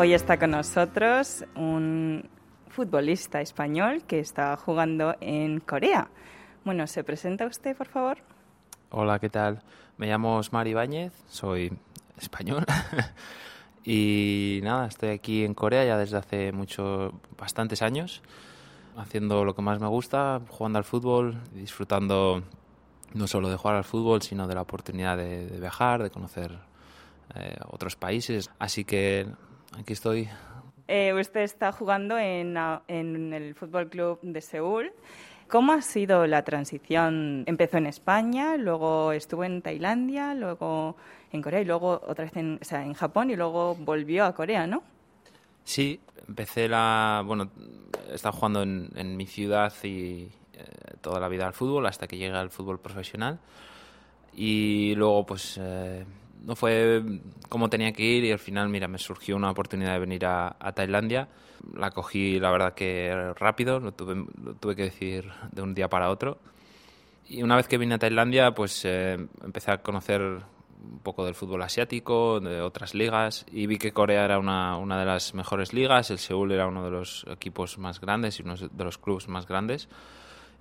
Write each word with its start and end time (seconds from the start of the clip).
Hoy 0.00 0.14
está 0.14 0.38
con 0.38 0.52
nosotros 0.52 1.44
un 1.56 2.26
futbolista 2.70 3.42
español 3.42 4.02
que 4.06 4.18
está 4.18 4.56
jugando 4.56 5.14
en 5.20 5.60
Corea. 5.60 6.08
Bueno, 6.64 6.86
¿se 6.86 7.04
presenta 7.04 7.44
usted, 7.44 7.76
por 7.76 7.86
favor? 7.86 8.16
Hola, 8.88 9.18
¿qué 9.18 9.28
tal? 9.28 9.62
Me 9.98 10.06
llamo 10.06 10.38
Osmar 10.38 10.66
Ibáñez, 10.66 11.12
soy 11.28 11.70
español 12.18 12.64
y 13.84 14.60
nada, 14.62 14.86
estoy 14.86 15.10
aquí 15.10 15.44
en 15.44 15.52
Corea 15.52 15.84
ya 15.84 15.98
desde 15.98 16.16
hace 16.16 16.50
mucho, 16.50 17.20
bastantes 17.36 17.82
años, 17.82 18.22
haciendo 18.96 19.44
lo 19.44 19.54
que 19.54 19.60
más 19.60 19.80
me 19.80 19.88
gusta, 19.88 20.40
jugando 20.48 20.78
al 20.78 20.84
fútbol, 20.84 21.42
disfrutando 21.52 22.42
no 23.12 23.26
solo 23.26 23.50
de 23.50 23.56
jugar 23.58 23.76
al 23.76 23.84
fútbol, 23.84 24.22
sino 24.22 24.48
de 24.48 24.54
la 24.54 24.62
oportunidad 24.62 25.18
de, 25.18 25.46
de 25.46 25.60
viajar, 25.60 26.02
de 26.02 26.08
conocer 26.08 26.58
eh, 27.34 27.58
otros 27.68 27.96
países. 27.96 28.50
Así 28.58 28.86
que 28.86 29.26
aquí 29.78 29.92
estoy. 29.92 30.28
Eh, 30.88 31.12
usted 31.14 31.42
está 31.42 31.70
jugando 31.72 32.18
en, 32.18 32.56
en 32.88 33.32
el 33.32 33.54
Fútbol 33.54 33.88
Club 33.88 34.18
de 34.22 34.40
Seúl. 34.40 34.92
¿Cómo 35.48 35.72
ha 35.72 35.82
sido 35.82 36.26
la 36.26 36.44
transición? 36.44 37.44
Empezó 37.46 37.78
en 37.78 37.86
España, 37.86 38.56
luego 38.56 39.12
estuvo 39.12 39.42
en 39.44 39.62
Tailandia, 39.62 40.34
luego 40.34 40.96
en 41.32 41.42
Corea 41.42 41.60
y 41.60 41.64
luego 41.64 42.00
otra 42.06 42.24
vez 42.24 42.36
en, 42.36 42.58
o 42.60 42.64
sea, 42.64 42.84
en 42.84 42.94
Japón 42.94 43.30
y 43.30 43.36
luego 43.36 43.74
volvió 43.74 44.24
a 44.24 44.34
Corea, 44.34 44.66
¿no? 44.66 44.82
Sí, 45.64 46.00
empecé 46.28 46.68
la. 46.68 47.22
Bueno, 47.26 47.50
he 48.08 48.14
estado 48.14 48.32
jugando 48.32 48.62
en, 48.62 48.90
en 48.94 49.16
mi 49.16 49.26
ciudad 49.26 49.72
y 49.82 50.28
eh, 50.54 50.64
toda 51.00 51.18
la 51.18 51.28
vida 51.28 51.46
al 51.46 51.52
fútbol 51.52 51.86
hasta 51.86 52.06
que 52.06 52.16
llegué 52.16 52.36
al 52.36 52.50
fútbol 52.50 52.78
profesional. 52.78 53.38
Y 54.34 54.94
luego, 54.94 55.26
pues. 55.26 55.58
Eh, 55.60 56.04
no 56.44 56.56
fue 56.56 57.02
como 57.48 57.68
tenía 57.68 57.92
que 57.92 58.02
ir 58.02 58.24
y 58.24 58.32
al 58.32 58.38
final, 58.38 58.68
mira, 58.68 58.88
me 58.88 58.98
surgió 58.98 59.36
una 59.36 59.50
oportunidad 59.50 59.92
de 59.92 59.98
venir 59.98 60.26
a, 60.26 60.56
a 60.58 60.72
Tailandia. 60.72 61.28
La 61.74 61.90
cogí, 61.90 62.38
la 62.40 62.50
verdad, 62.50 62.74
que 62.74 63.32
rápido, 63.36 63.80
lo 63.80 63.92
tuve, 63.92 64.24
tuve 64.60 64.76
que 64.76 64.84
decir 64.84 65.30
de 65.52 65.62
un 65.62 65.74
día 65.74 65.88
para 65.88 66.10
otro. 66.10 66.38
Y 67.28 67.42
una 67.42 67.56
vez 67.56 67.68
que 67.68 67.78
vine 67.78 67.94
a 67.94 67.98
Tailandia, 67.98 68.52
pues 68.52 68.84
eh, 68.84 69.16
empecé 69.44 69.70
a 69.70 69.78
conocer 69.78 70.20
un 70.20 70.98
poco 71.00 71.24
del 71.24 71.34
fútbol 71.34 71.62
asiático, 71.62 72.40
de 72.40 72.60
otras 72.60 72.94
ligas, 72.94 73.44
y 73.52 73.66
vi 73.66 73.78
que 73.78 73.92
Corea 73.92 74.24
era 74.24 74.38
una, 74.38 74.76
una 74.78 74.98
de 74.98 75.04
las 75.04 75.34
mejores 75.34 75.72
ligas, 75.72 76.10
el 76.10 76.18
Seúl 76.18 76.52
era 76.52 76.66
uno 76.66 76.82
de 76.82 76.90
los 76.90 77.26
equipos 77.30 77.78
más 77.78 78.00
grandes 78.00 78.40
y 78.40 78.42
uno 78.42 78.56
de 78.56 78.84
los 78.84 78.98
clubes 78.98 79.28
más 79.28 79.46
grandes, 79.46 79.88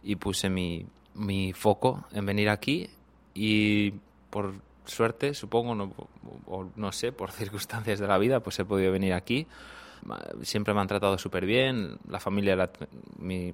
y 0.04 0.18
puse 0.18 0.50
mi, 0.50 0.86
mi 1.16 1.54
foco 1.54 2.06
en 2.12 2.26
venir 2.26 2.50
aquí 2.50 2.90
y 3.34 3.94
por 4.30 4.54
suerte, 4.90 5.34
supongo, 5.34 5.76
no, 5.76 5.94
o 6.48 6.70
no 6.76 6.92
sé, 6.92 7.12
por 7.12 7.32
circunstancias 7.44 8.00
de 8.00 8.08
la 8.08 8.18
vida, 8.18 8.40
pues 8.40 8.60
he 8.60 8.66
podido 8.66 8.92
venir 8.92 9.14
aquí. 9.14 9.48
Siempre 10.44 10.74
me 10.74 10.80
han 10.80 10.88
tratado 10.88 11.18
súper 11.18 11.46
bien, 11.46 11.98
la 12.08 12.20
familia, 12.20 12.70
mi, 13.18 13.54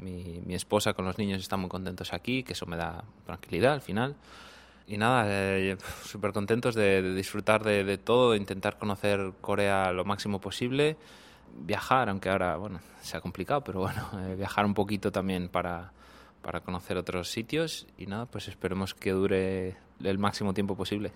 mi, 0.00 0.42
mi, 0.44 0.54
esposa 0.54 0.94
con 0.94 1.04
los 1.04 1.16
niños 1.16 1.40
están 1.40 1.60
muy 1.60 1.68
contentos 1.68 2.12
aquí, 2.12 2.42
que 2.42 2.54
eso 2.54 2.66
me 2.66 2.76
da 2.76 3.04
tranquilidad 3.24 3.74
al 3.74 3.82
final. 3.82 4.16
Y 4.88 4.98
nada, 4.98 5.24
eh, 5.28 5.76
súper 6.04 6.32
contentos 6.32 6.74
de, 6.74 7.14
disfrutar 7.14 7.62
de, 7.62 7.84
de, 7.84 7.98
todo, 7.98 8.32
de 8.32 8.38
intentar 8.38 8.78
conocer 8.78 9.32
Corea 9.40 9.92
lo 9.92 10.04
máximo 10.04 10.40
posible, 10.40 10.96
viajar, 11.54 12.08
aunque 12.08 12.28
ahora, 12.30 12.56
bueno, 12.56 12.80
se 13.00 13.16
ha 13.16 13.20
complicado, 13.20 13.62
pero 13.62 13.80
bueno, 13.80 14.02
eh, 14.26 14.34
viajar 14.34 14.66
un 14.66 14.74
poquito 14.74 15.12
también 15.12 15.48
para, 15.48 15.92
para 16.46 16.60
conocer 16.60 16.96
otros 16.96 17.28
sitios 17.28 17.88
y 17.98 18.06
nada, 18.06 18.26
pues 18.26 18.46
esperemos 18.46 18.94
que 18.94 19.10
dure 19.10 19.76
el 19.98 20.16
máximo 20.16 20.54
tiempo 20.54 20.76
posible. 20.76 21.10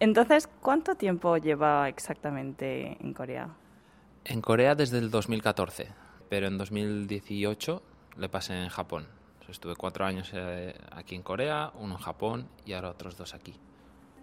Entonces, 0.00 0.48
¿cuánto 0.62 0.94
tiempo 0.94 1.36
lleva 1.36 1.90
exactamente 1.90 2.96
en 2.98 3.12
Corea? 3.12 3.50
En 4.24 4.40
Corea 4.40 4.74
desde 4.74 4.96
el 4.96 5.10
2014, 5.10 5.88
pero 6.30 6.46
en 6.46 6.56
2018 6.56 7.82
le 8.16 8.28
pasé 8.30 8.54
en 8.62 8.70
Japón. 8.70 9.08
Estuve 9.46 9.76
cuatro 9.76 10.06
años 10.06 10.30
eh, 10.32 10.74
aquí 10.90 11.16
en 11.16 11.22
Corea, 11.22 11.70
uno 11.74 11.96
en 11.96 12.00
Japón 12.00 12.48
y 12.64 12.72
ahora 12.72 12.92
otros 12.92 13.18
dos 13.18 13.34
aquí. 13.34 13.54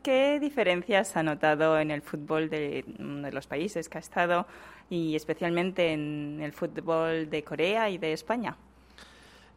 ¿Qué 0.01 0.39
diferencias 0.39 1.15
ha 1.15 1.21
notado 1.21 1.77
en 1.77 1.91
el 1.91 2.01
fútbol 2.01 2.49
de, 2.49 2.83
de, 2.87 3.31
los 3.31 3.45
países 3.45 3.87
que 3.87 3.99
ha 3.99 4.01
estado 4.01 4.47
y 4.89 5.15
especialmente 5.15 5.93
en 5.93 6.39
el 6.41 6.53
fútbol 6.53 7.29
de 7.29 7.43
Corea 7.43 7.91
y 7.91 7.99
de 7.99 8.13
España? 8.13 8.57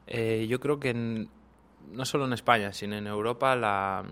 Eh, 0.07 0.47
yo 0.49 0.61
creo 0.61 0.79
que 0.79 0.91
en, 0.91 1.29
no 1.91 2.05
solo 2.05 2.27
en 2.27 2.33
España, 2.33 2.73
sino 2.73 2.97
en 2.97 3.07
Europa 3.07 3.55
la, 3.57 4.05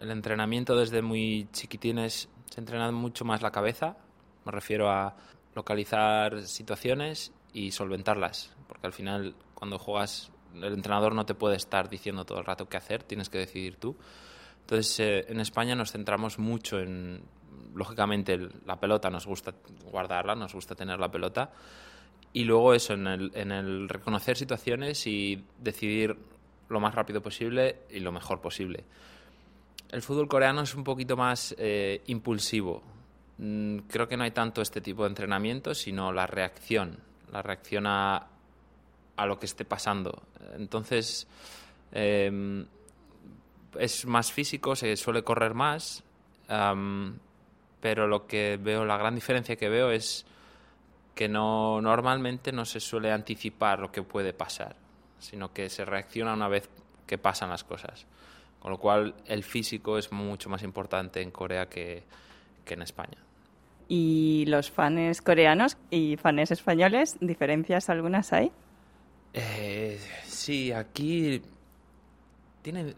el 0.00 0.10
entrenamiento 0.10 0.76
desde 0.76 1.02
muy 1.02 1.48
chiquitines 1.52 2.28
se 2.50 2.60
entrena 2.60 2.90
mucho 2.92 3.24
más 3.24 3.42
la 3.42 3.50
cabeza. 3.50 3.96
Me 4.44 4.52
refiero 4.52 4.90
a 4.90 5.16
localizar 5.54 6.42
situaciones 6.42 7.32
y 7.52 7.70
solventarlas, 7.70 8.54
porque 8.68 8.86
al 8.86 8.92
final 8.92 9.34
cuando 9.54 9.78
juegas 9.78 10.30
el 10.54 10.72
entrenador 10.72 11.14
no 11.14 11.26
te 11.26 11.34
puede 11.34 11.56
estar 11.56 11.88
diciendo 11.88 12.24
todo 12.24 12.38
el 12.38 12.44
rato 12.44 12.68
qué 12.68 12.76
hacer, 12.76 13.02
tienes 13.02 13.28
que 13.28 13.38
decidir 13.38 13.76
tú. 13.76 13.96
Entonces 14.60 15.00
eh, 15.00 15.24
en 15.28 15.40
España 15.40 15.74
nos 15.74 15.92
centramos 15.92 16.38
mucho 16.38 16.78
en, 16.80 17.22
lógicamente 17.74 18.38
la 18.64 18.78
pelota, 18.78 19.10
nos 19.10 19.26
gusta 19.26 19.54
guardarla, 19.90 20.34
nos 20.34 20.54
gusta 20.54 20.74
tener 20.74 20.98
la 20.98 21.10
pelota, 21.10 21.50
y 22.34 22.44
luego 22.44 22.74
eso, 22.74 22.94
en 22.94 23.06
el, 23.06 23.30
en 23.34 23.52
el 23.52 23.88
reconocer 23.88 24.36
situaciones 24.36 25.06
y 25.06 25.42
decidir 25.60 26.16
lo 26.68 26.80
más 26.80 26.94
rápido 26.94 27.22
posible 27.22 27.76
y 27.88 28.00
lo 28.00 28.10
mejor 28.10 28.40
posible. 28.40 28.84
El 29.90 30.02
fútbol 30.02 30.26
coreano 30.26 30.62
es 30.62 30.74
un 30.74 30.82
poquito 30.82 31.16
más 31.16 31.54
eh, 31.56 32.02
impulsivo. 32.06 32.82
Mm, 33.38 33.78
creo 33.88 34.08
que 34.08 34.16
no 34.16 34.24
hay 34.24 34.32
tanto 34.32 34.60
este 34.60 34.80
tipo 34.80 35.04
de 35.04 35.10
entrenamiento, 35.10 35.74
sino 35.74 36.12
la 36.12 36.26
reacción, 36.26 36.98
la 37.30 37.40
reacción 37.40 37.86
a, 37.86 38.26
a 39.16 39.26
lo 39.26 39.38
que 39.38 39.46
esté 39.46 39.64
pasando. 39.64 40.24
Entonces, 40.56 41.28
eh, 41.92 42.66
es 43.78 44.06
más 44.06 44.32
físico, 44.32 44.74
se 44.74 44.96
suele 44.96 45.22
correr 45.22 45.54
más, 45.54 46.02
pero 47.80 48.06
lo 48.08 48.26
que 48.26 48.58
veo, 48.60 48.84
la 48.84 48.96
gran 48.96 49.14
diferencia 49.14 49.56
que 49.56 49.68
veo 49.68 49.90
es 49.90 50.26
que 51.14 51.28
no 51.28 51.80
normalmente 51.80 52.52
no 52.52 52.64
se 52.64 52.80
suele 52.80 53.12
anticipar 53.12 53.78
lo 53.80 53.92
que 53.92 54.02
puede 54.02 54.32
pasar, 54.32 54.76
sino 55.18 55.52
que 55.52 55.68
se 55.68 55.84
reacciona 55.84 56.34
una 56.34 56.48
vez 56.48 56.68
que 57.06 57.18
pasan 57.18 57.50
las 57.50 57.64
cosas. 57.64 58.06
Con 58.58 58.70
lo 58.70 58.78
cual 58.78 59.14
el 59.26 59.44
físico 59.44 59.98
es 59.98 60.10
mucho 60.10 60.48
más 60.48 60.62
importante 60.62 61.20
en 61.20 61.30
Corea 61.30 61.68
que, 61.68 62.02
que 62.64 62.74
en 62.74 62.82
España. 62.82 63.18
¿Y 63.88 64.46
los 64.46 64.70
fans 64.70 65.20
coreanos 65.20 65.76
y 65.90 66.16
fans 66.16 66.50
españoles, 66.50 67.16
diferencias 67.20 67.90
algunas 67.90 68.32
hay? 68.32 68.50
Eh, 69.34 70.00
sí, 70.24 70.72
aquí 70.72 71.42
tiene 72.62 72.94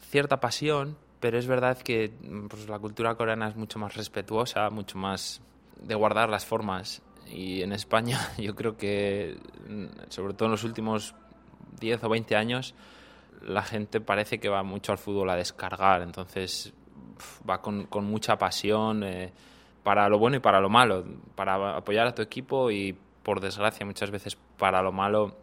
cierta 0.00 0.40
pasión, 0.40 0.96
pero 1.20 1.38
es 1.38 1.46
verdad 1.46 1.78
que 1.78 2.10
pues, 2.50 2.68
la 2.68 2.78
cultura 2.78 3.14
coreana 3.14 3.48
es 3.48 3.56
mucho 3.56 3.78
más 3.78 3.94
respetuosa, 3.94 4.68
mucho 4.70 4.98
más 4.98 5.40
de 5.80 5.94
guardar 5.94 6.28
las 6.28 6.44
formas. 6.44 7.02
Y 7.26 7.62
en 7.62 7.72
España 7.72 8.18
yo 8.38 8.54
creo 8.54 8.76
que, 8.76 9.38
sobre 10.08 10.34
todo 10.34 10.46
en 10.46 10.52
los 10.52 10.64
últimos 10.64 11.14
10 11.80 12.04
o 12.04 12.08
20 12.08 12.36
años, 12.36 12.74
la 13.42 13.62
gente 13.62 14.00
parece 14.00 14.38
que 14.38 14.48
va 14.48 14.62
mucho 14.62 14.92
al 14.92 14.98
fútbol 14.98 15.30
a 15.30 15.36
descargar, 15.36 16.02
entonces 16.02 16.72
va 17.48 17.60
con, 17.60 17.86
con 17.86 18.04
mucha 18.04 18.36
pasión 18.38 19.02
eh, 19.04 19.32
para 19.82 20.08
lo 20.08 20.18
bueno 20.18 20.36
y 20.36 20.40
para 20.40 20.60
lo 20.60 20.68
malo, 20.70 21.04
para 21.34 21.76
apoyar 21.76 22.06
a 22.06 22.14
tu 22.14 22.22
equipo 22.22 22.70
y 22.70 22.96
por 23.22 23.40
desgracia 23.40 23.84
muchas 23.84 24.10
veces 24.10 24.36
para 24.58 24.82
lo 24.82 24.92
malo 24.92 25.36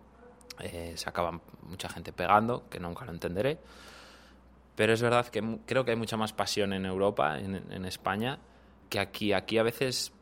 eh, 0.59 0.93
se 0.95 1.09
acaba 1.09 1.39
mucha 1.63 1.89
gente 1.89 2.11
pegando, 2.11 2.67
que 2.69 2.79
nunca 2.79 3.05
lo 3.05 3.11
entenderé. 3.11 3.57
Pero 4.75 4.93
es 4.93 5.01
verdad 5.01 5.27
que 5.27 5.59
creo 5.65 5.85
que 5.85 5.91
hay 5.91 5.97
mucha 5.97 6.17
más 6.17 6.33
pasión 6.33 6.73
en 6.73 6.85
Europa, 6.85 7.39
en, 7.39 7.71
en 7.71 7.85
España, 7.85 8.39
que 8.89 8.99
aquí. 8.99 9.33
Aquí 9.33 9.57
a 9.57 9.63
veces 9.63 10.13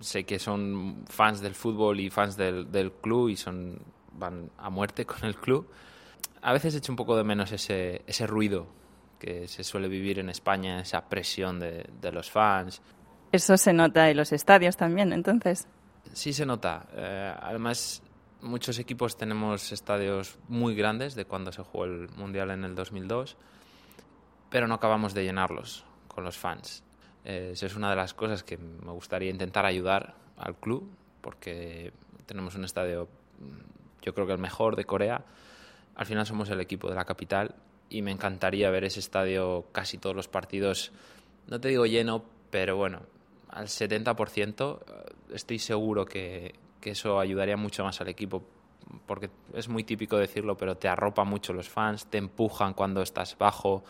sé 0.00 0.24
que 0.24 0.38
son 0.38 1.04
fans 1.08 1.40
del 1.40 1.54
fútbol 1.54 2.00
y 2.00 2.10
fans 2.10 2.36
del, 2.36 2.70
del 2.70 2.92
club 2.92 3.28
y 3.28 3.36
son 3.36 3.78
van 4.12 4.50
a 4.58 4.70
muerte 4.70 5.04
con 5.06 5.24
el 5.24 5.36
club. 5.36 5.68
A 6.42 6.52
veces 6.52 6.74
echo 6.74 6.92
un 6.92 6.96
poco 6.96 7.16
de 7.16 7.24
menos 7.24 7.52
ese, 7.52 8.02
ese 8.06 8.26
ruido 8.26 8.66
que 9.18 9.48
se 9.48 9.64
suele 9.64 9.88
vivir 9.88 10.18
en 10.18 10.28
España, 10.28 10.80
esa 10.80 11.08
presión 11.08 11.58
de, 11.58 11.88
de 12.00 12.12
los 12.12 12.30
fans. 12.30 12.82
Eso 13.32 13.56
se 13.56 13.72
nota 13.72 14.10
en 14.10 14.16
los 14.16 14.32
estadios 14.32 14.76
también, 14.76 15.12
entonces. 15.12 15.66
Sí 16.12 16.32
se 16.32 16.44
nota. 16.44 16.86
Eh, 16.92 17.34
además, 17.40 18.02
muchos 18.42 18.78
equipos 18.78 19.16
tenemos 19.16 19.72
estadios 19.72 20.38
muy 20.48 20.74
grandes 20.74 21.14
de 21.14 21.24
cuando 21.24 21.50
se 21.50 21.62
jugó 21.62 21.86
el 21.86 22.08
Mundial 22.10 22.50
en 22.50 22.64
el 22.64 22.74
2002, 22.74 23.36
pero 24.50 24.68
no 24.68 24.74
acabamos 24.74 25.14
de 25.14 25.24
llenarlos 25.24 25.84
con 26.06 26.24
los 26.24 26.36
fans. 26.36 26.83
Eh, 27.24 27.50
eso 27.52 27.66
es 27.66 27.74
una 27.74 27.90
de 27.90 27.96
las 27.96 28.14
cosas 28.14 28.42
que 28.42 28.56
me 28.56 28.92
gustaría 28.92 29.30
intentar 29.30 29.64
ayudar 29.66 30.14
al 30.36 30.56
club, 30.56 30.88
porque 31.20 31.92
tenemos 32.26 32.54
un 32.54 32.64
estadio, 32.64 33.08
yo 34.02 34.14
creo 34.14 34.26
que 34.26 34.32
el 34.32 34.38
mejor 34.38 34.76
de 34.76 34.84
Corea. 34.84 35.24
Al 35.94 36.06
final 36.06 36.26
somos 36.26 36.50
el 36.50 36.60
equipo 36.60 36.88
de 36.88 36.96
la 36.96 37.04
capital 37.04 37.54
y 37.88 38.02
me 38.02 38.10
encantaría 38.10 38.70
ver 38.70 38.84
ese 38.84 39.00
estadio 39.00 39.66
casi 39.72 39.98
todos 39.98 40.16
los 40.16 40.28
partidos, 40.28 40.92
no 41.46 41.60
te 41.60 41.68
digo 41.68 41.86
lleno, 41.86 42.24
pero 42.50 42.76
bueno, 42.76 43.02
al 43.50 43.66
70%, 43.66 44.80
estoy 45.32 45.58
seguro 45.58 46.04
que, 46.04 46.54
que 46.80 46.90
eso 46.90 47.20
ayudaría 47.20 47.56
mucho 47.56 47.84
más 47.84 48.00
al 48.00 48.08
equipo 48.08 48.42
porque 49.06 49.30
es 49.54 49.68
muy 49.68 49.84
típico 49.84 50.16
decirlo, 50.16 50.56
pero 50.56 50.76
te 50.76 50.88
arropa 50.88 51.24
mucho 51.24 51.52
los 51.52 51.68
fans, 51.68 52.06
te 52.06 52.18
empujan 52.18 52.74
cuando 52.74 53.02
estás 53.02 53.36
bajo 53.38 53.84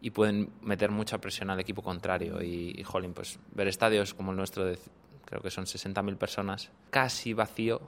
y 0.00 0.10
pueden 0.10 0.50
meter 0.62 0.90
mucha 0.90 1.18
presión 1.18 1.50
al 1.50 1.60
equipo 1.60 1.82
contrario. 1.82 2.42
Y, 2.42 2.74
y 2.78 2.82
jolín, 2.82 3.12
pues 3.12 3.38
ver 3.54 3.68
estadios 3.68 4.14
como 4.14 4.30
el 4.30 4.36
nuestro, 4.36 4.64
de, 4.64 4.78
creo 5.24 5.42
que 5.42 5.50
son 5.50 5.64
60.000 5.64 6.16
personas, 6.16 6.70
casi 6.90 7.32
vacío. 7.32 7.80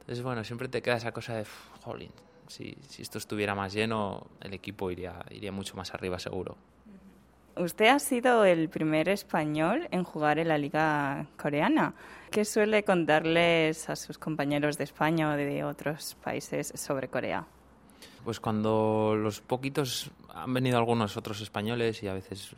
Entonces, 0.00 0.22
bueno, 0.22 0.44
siempre 0.44 0.68
te 0.68 0.82
queda 0.82 0.96
esa 0.96 1.12
cosa 1.12 1.34
de, 1.34 1.46
jolín, 1.82 2.10
si, 2.46 2.76
si 2.88 3.02
esto 3.02 3.18
estuviera 3.18 3.54
más 3.54 3.72
lleno, 3.72 4.26
el 4.40 4.52
equipo 4.52 4.90
iría, 4.90 5.24
iría 5.30 5.52
mucho 5.52 5.76
más 5.76 5.94
arriba 5.94 6.18
seguro. 6.18 6.56
Usted 7.56 7.86
ha 7.86 8.00
sido 8.00 8.44
el 8.44 8.68
primer 8.68 9.08
español 9.08 9.86
en 9.92 10.02
jugar 10.02 10.40
en 10.40 10.48
la 10.48 10.58
liga 10.58 11.26
coreana. 11.36 11.94
¿Qué 12.32 12.44
suele 12.44 12.82
contarles 12.82 13.88
a 13.88 13.94
sus 13.94 14.18
compañeros 14.18 14.76
de 14.76 14.84
España 14.84 15.32
o 15.32 15.36
de 15.36 15.62
otros 15.62 16.16
países 16.16 16.72
sobre 16.74 17.06
Corea? 17.06 17.46
Pues 18.24 18.40
cuando 18.40 19.14
los 19.16 19.40
poquitos 19.40 20.10
han 20.34 20.52
venido 20.52 20.78
algunos 20.78 21.16
otros 21.16 21.40
españoles 21.40 22.02
y 22.02 22.08
a 22.08 22.14
veces 22.14 22.50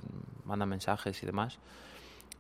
mandan 0.45 0.69
mensajes 0.69 1.23
y 1.23 1.27
demás, 1.27 1.59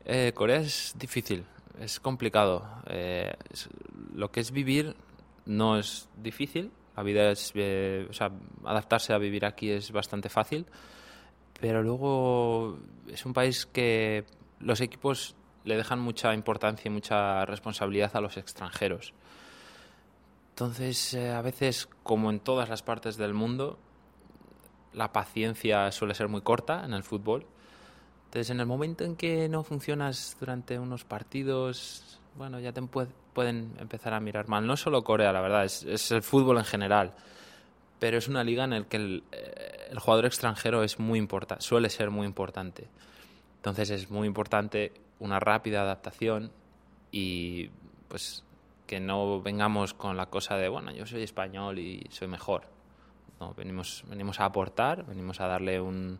eh, 0.04 0.32
Corea 0.34 0.60
es 0.60 0.94
difícil, 0.98 1.44
es 1.80 2.00
complicado. 2.00 2.66
Eh, 2.86 3.32
es, 3.52 3.68
lo 4.14 4.30
que 4.30 4.40
es 4.40 4.50
vivir 4.50 4.96
no 5.44 5.78
es 5.78 6.08
difícil, 6.16 6.70
la 6.96 7.02
vida 7.02 7.30
es, 7.30 7.52
eh, 7.54 8.06
o 8.08 8.12
sea, 8.12 8.30
adaptarse 8.64 9.12
a 9.12 9.18
vivir 9.18 9.44
aquí 9.44 9.70
es 9.70 9.92
bastante 9.92 10.28
fácil 10.28 10.66
pero 11.60 11.82
luego 11.82 12.78
es 13.08 13.24
un 13.24 13.32
país 13.32 13.66
que 13.66 14.24
los 14.60 14.80
equipos 14.80 15.34
le 15.64 15.76
dejan 15.76 16.00
mucha 16.00 16.34
importancia 16.34 16.88
y 16.88 16.92
mucha 16.92 17.44
responsabilidad 17.44 18.14
a 18.14 18.20
los 18.20 18.36
extranjeros. 18.36 19.14
Entonces, 20.50 21.14
eh, 21.14 21.32
a 21.32 21.42
veces, 21.42 21.88
como 22.02 22.30
en 22.30 22.40
todas 22.40 22.68
las 22.68 22.82
partes 22.82 23.16
del 23.16 23.34
mundo, 23.34 23.78
la 24.96 25.12
paciencia 25.12 25.92
suele 25.92 26.14
ser 26.14 26.26
muy 26.26 26.40
corta 26.40 26.84
en 26.84 26.94
el 26.94 27.04
fútbol. 27.04 27.46
Entonces, 28.24 28.50
en 28.50 28.60
el 28.60 28.66
momento 28.66 29.04
en 29.04 29.14
que 29.14 29.48
no 29.48 29.62
funcionas 29.62 30.36
durante 30.40 30.78
unos 30.78 31.04
partidos, 31.04 32.18
bueno, 32.34 32.58
ya 32.58 32.72
te 32.72 32.82
pueden 32.82 33.74
empezar 33.78 34.14
a 34.14 34.20
mirar 34.20 34.48
mal. 34.48 34.66
No 34.66 34.76
solo 34.76 35.04
Corea, 35.04 35.32
la 35.32 35.42
verdad, 35.42 35.64
es, 35.64 36.10
el 36.10 36.22
fútbol 36.22 36.58
en 36.58 36.64
general 36.64 37.14
pero 37.98 38.18
es 38.18 38.28
una 38.28 38.44
liga 38.44 38.64
en 38.64 38.70
la 38.70 38.84
que 38.84 38.98
el, 38.98 39.24
eh, 39.32 39.88
el, 39.90 39.98
jugador 39.98 40.26
extranjero 40.26 40.82
es 40.82 40.98
muy 40.98 41.18
importante, 41.18 41.64
suele 41.64 41.88
ser 41.88 42.10
muy 42.10 42.26
importante. 42.26 42.88
Entonces 43.56 43.88
es 43.88 44.10
muy 44.10 44.26
importante 44.28 44.92
una 45.18 45.40
rápida 45.40 45.80
adaptación 45.80 46.52
y 47.10 47.70
pues 48.08 48.44
que 48.86 49.00
no 49.00 49.40
vengamos 49.40 49.94
con 49.94 50.14
la 50.18 50.26
cosa 50.26 50.56
de, 50.56 50.68
bueno, 50.68 50.92
yo 50.92 51.06
soy 51.06 51.22
español 51.22 51.78
y 51.78 52.06
soy 52.10 52.28
mejor. 52.28 52.75
No, 53.40 53.54
venimos, 53.54 54.04
venimos 54.08 54.40
a 54.40 54.46
aportar, 54.46 55.04
venimos 55.04 55.40
a 55.40 55.46
darle 55.46 55.80
un, 55.80 56.18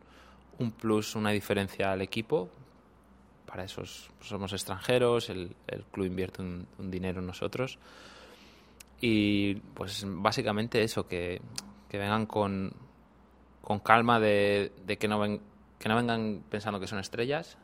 un 0.59 0.73
plus, 0.73 1.15
una 1.15 1.31
diferencia 1.31 1.93
al 1.93 2.03
equipo. 2.03 2.49
Para 3.47 3.65
eso 3.65 3.83
somos 4.21 4.53
extranjeros, 4.53 5.31
el, 5.31 5.55
el 5.67 5.85
club 5.85 6.07
invierte 6.07 6.43
un, 6.43 6.67
dinero 6.79 7.21
en 7.21 7.27
nosotros 7.27 7.79
y 9.01 9.55
pues 9.55 10.05
básicamente 10.07 10.83
eso, 10.83 11.07
que, 11.07 11.41
que 11.89 11.99
vengan 11.99 12.27
con, 12.27 12.73
con 13.63 13.79
calma 13.81 14.19
de, 14.19 14.73
de 14.85 14.99
que, 14.99 15.07
no 15.07 15.19
ven, 15.19 15.41
que 15.79 15.89
no 15.89 15.97
vengan 15.97 16.43
pensando 16.49 16.81
que 16.81 16.87
son 16.87 16.99
estrellas 16.99 17.57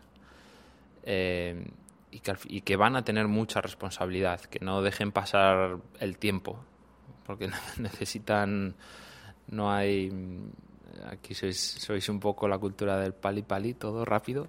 eh, 1.05 1.67
y 2.11 2.61
que 2.61 2.77
van 2.77 2.97
a 2.97 3.05
tener 3.05 3.27
mucha 3.27 3.61
responsabilidad, 3.61 4.41
que 4.43 4.61
no 4.61 4.83
dejen 4.83 5.13
pasar 5.13 5.79
el 5.99 6.19
tiempo, 6.19 6.63
porque 7.27 7.51
necesitan, 7.79 8.75
no 9.49 9.73
hay, 9.73 10.11
aquí 11.11 11.35
sois, 11.35 11.59
sois 11.59 12.09
un 12.09 12.21
poco 12.21 12.49
la 12.49 12.59
cultura 12.59 12.99
del 12.99 13.15
pali 13.15 13.43
pali, 13.43 13.75
todo 13.75 14.05
rápido, 14.05 14.49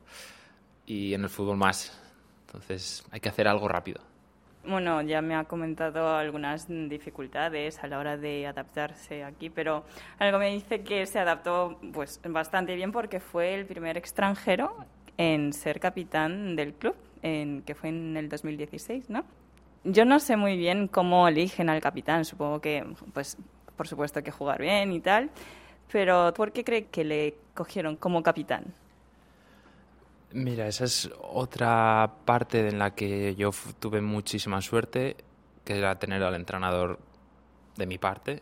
y 0.85 1.13
en 1.13 1.23
el 1.23 1.29
fútbol 1.29 1.57
más, 1.57 1.99
entonces 2.47 3.03
hay 3.11 3.19
que 3.19 3.29
hacer 3.29 3.47
algo 3.47 3.67
rápido. 3.67 4.01
Bueno, 4.65 5.01
ya 5.01 5.21
me 5.21 5.35
ha 5.35 5.43
comentado 5.43 6.15
algunas 6.15 6.67
dificultades 6.69 7.83
a 7.83 7.87
la 7.87 7.99
hora 7.99 8.15
de 8.15 8.47
adaptarse 8.47 9.23
aquí, 9.23 9.49
pero 9.49 9.83
algo 10.19 10.39
me 10.39 10.51
dice 10.51 10.83
que 10.83 11.05
se 11.05 11.19
adaptó 11.19 11.79
pues 11.91 12.21
bastante 12.29 12.73
bien 12.75 12.93
porque 12.93 13.19
fue 13.19 13.55
el 13.55 13.65
primer 13.65 13.97
extranjero 13.97 14.73
en 15.17 15.51
ser 15.51 15.81
capitán 15.81 16.55
del 16.55 16.73
club, 16.75 16.95
en, 17.21 17.61
que 17.63 17.75
fue 17.75 17.89
en 17.89 18.15
el 18.15 18.29
2016, 18.29 19.09
¿no? 19.09 19.25
Yo 19.83 20.05
no 20.05 20.19
sé 20.19 20.37
muy 20.37 20.55
bien 20.55 20.87
cómo 20.87 21.27
eligen 21.27 21.69
al 21.69 21.81
capitán, 21.81 22.23
supongo 22.23 22.61
que, 22.61 22.85
pues, 23.13 23.37
por 23.75 23.87
supuesto 23.87 24.21
que 24.23 24.31
jugar 24.31 24.61
bien 24.61 24.91
y 24.91 24.99
tal, 24.99 25.29
pero 25.91 26.33
¿por 26.33 26.51
qué 26.51 26.63
cree 26.63 26.85
que 26.85 27.03
le 27.03 27.35
cogieron 27.53 27.95
como 27.95 28.23
capitán? 28.23 28.73
Mira, 30.31 30.67
esa 30.67 30.85
es 30.85 31.11
otra 31.21 32.11
parte 32.25 32.67
en 32.67 32.79
la 32.79 32.95
que 32.95 33.35
yo 33.35 33.51
tuve 33.79 34.01
muchísima 34.01 34.61
suerte, 34.61 35.15
que 35.63 35.77
era 35.77 35.99
tener 35.99 36.23
al 36.23 36.33
entrenador 36.33 36.97
de 37.77 37.85
mi 37.85 37.99
parte. 37.99 38.41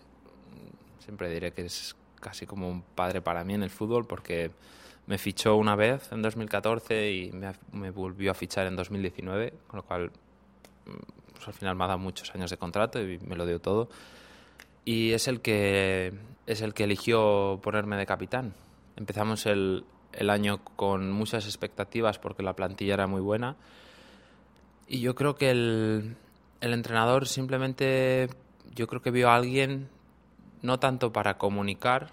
Siempre 1.00 1.30
diré 1.30 1.52
que 1.52 1.66
es 1.66 1.96
casi 2.22 2.46
como 2.46 2.70
un 2.70 2.82
padre 2.82 3.22
para 3.22 3.44
mí 3.44 3.56
en 3.56 3.64
el 3.64 3.70
fútbol, 3.70 4.08
porque 4.08 4.52
me 5.08 5.18
fichó 5.18 5.58
una 5.58 5.76
vez 5.76 6.10
en 6.14 6.22
2014 6.22 7.12
y 7.12 7.32
me, 7.74 7.90
volvió 7.90 8.32
a 8.32 8.34
fichar 8.34 8.68
en 8.68 8.78
2019, 8.78 9.54
con 9.68 9.78
lo 9.78 9.84
cual 9.84 10.12
pues 11.34 11.48
al 11.48 11.54
final 11.54 11.76
me 11.76 11.84
ha 11.84 11.88
dado 11.88 12.00
muchos 12.00 12.34
años 12.34 12.50
de 12.50 12.58
contrato 12.58 13.02
y 13.02 13.20
me 13.20 13.36
lo 13.36 13.46
dio 13.46 13.60
todo. 13.60 13.90
Y 14.86 15.12
es 15.12 15.28
el 15.28 15.42
que 15.42 16.14
es 16.48 16.62
el 16.62 16.74
que 16.74 16.86
eligió 16.86 17.60
ponerme 17.62 17.98
de 17.98 18.06
capitán. 18.06 18.54
Empezamos 18.96 19.46
el, 19.46 19.86
el 20.14 20.30
año 20.30 20.64
con 20.76 21.12
muchas 21.12 21.46
expectativas 21.46 22.20
porque 22.20 22.44
la 22.44 22.56
plantilla 22.56 22.96
era 22.96 23.08
muy 23.08 23.22
buena. 23.22 23.56
Y 24.88 25.00
yo 25.00 25.16
creo 25.16 25.36
que 25.36 25.52
el, 25.52 26.16
el 26.60 26.74
entrenador 26.74 27.28
simplemente, 27.28 28.30
yo 28.76 28.88
creo 28.88 29.02
que 29.02 29.12
vio 29.12 29.30
a 29.30 29.36
alguien, 29.36 29.90
no 30.62 30.80
tanto 30.80 31.14
para 31.14 31.38
comunicar, 31.38 32.10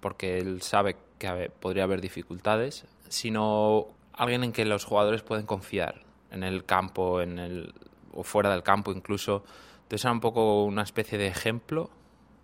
porque 0.00 0.38
él 0.38 0.62
sabe 0.62 0.96
que 1.18 1.50
podría 1.60 1.84
haber 1.84 2.00
dificultades, 2.00 2.84
sino 3.08 3.86
alguien 4.12 4.44
en 4.44 4.52
que 4.52 4.64
los 4.64 4.84
jugadores 4.84 5.22
pueden 5.22 5.46
confiar, 5.46 6.02
en 6.30 6.44
el 6.44 6.64
campo, 6.64 7.20
en 7.20 7.38
el, 7.38 7.74
o 8.12 8.22
fuera 8.22 8.50
del 8.50 8.62
campo 8.62 8.92
incluso. 8.92 9.44
Entonces 9.88 10.04
era 10.04 10.12
un 10.12 10.20
poco 10.20 10.64
una 10.64 10.82
especie 10.82 11.16
de 11.16 11.28
ejemplo 11.28 11.88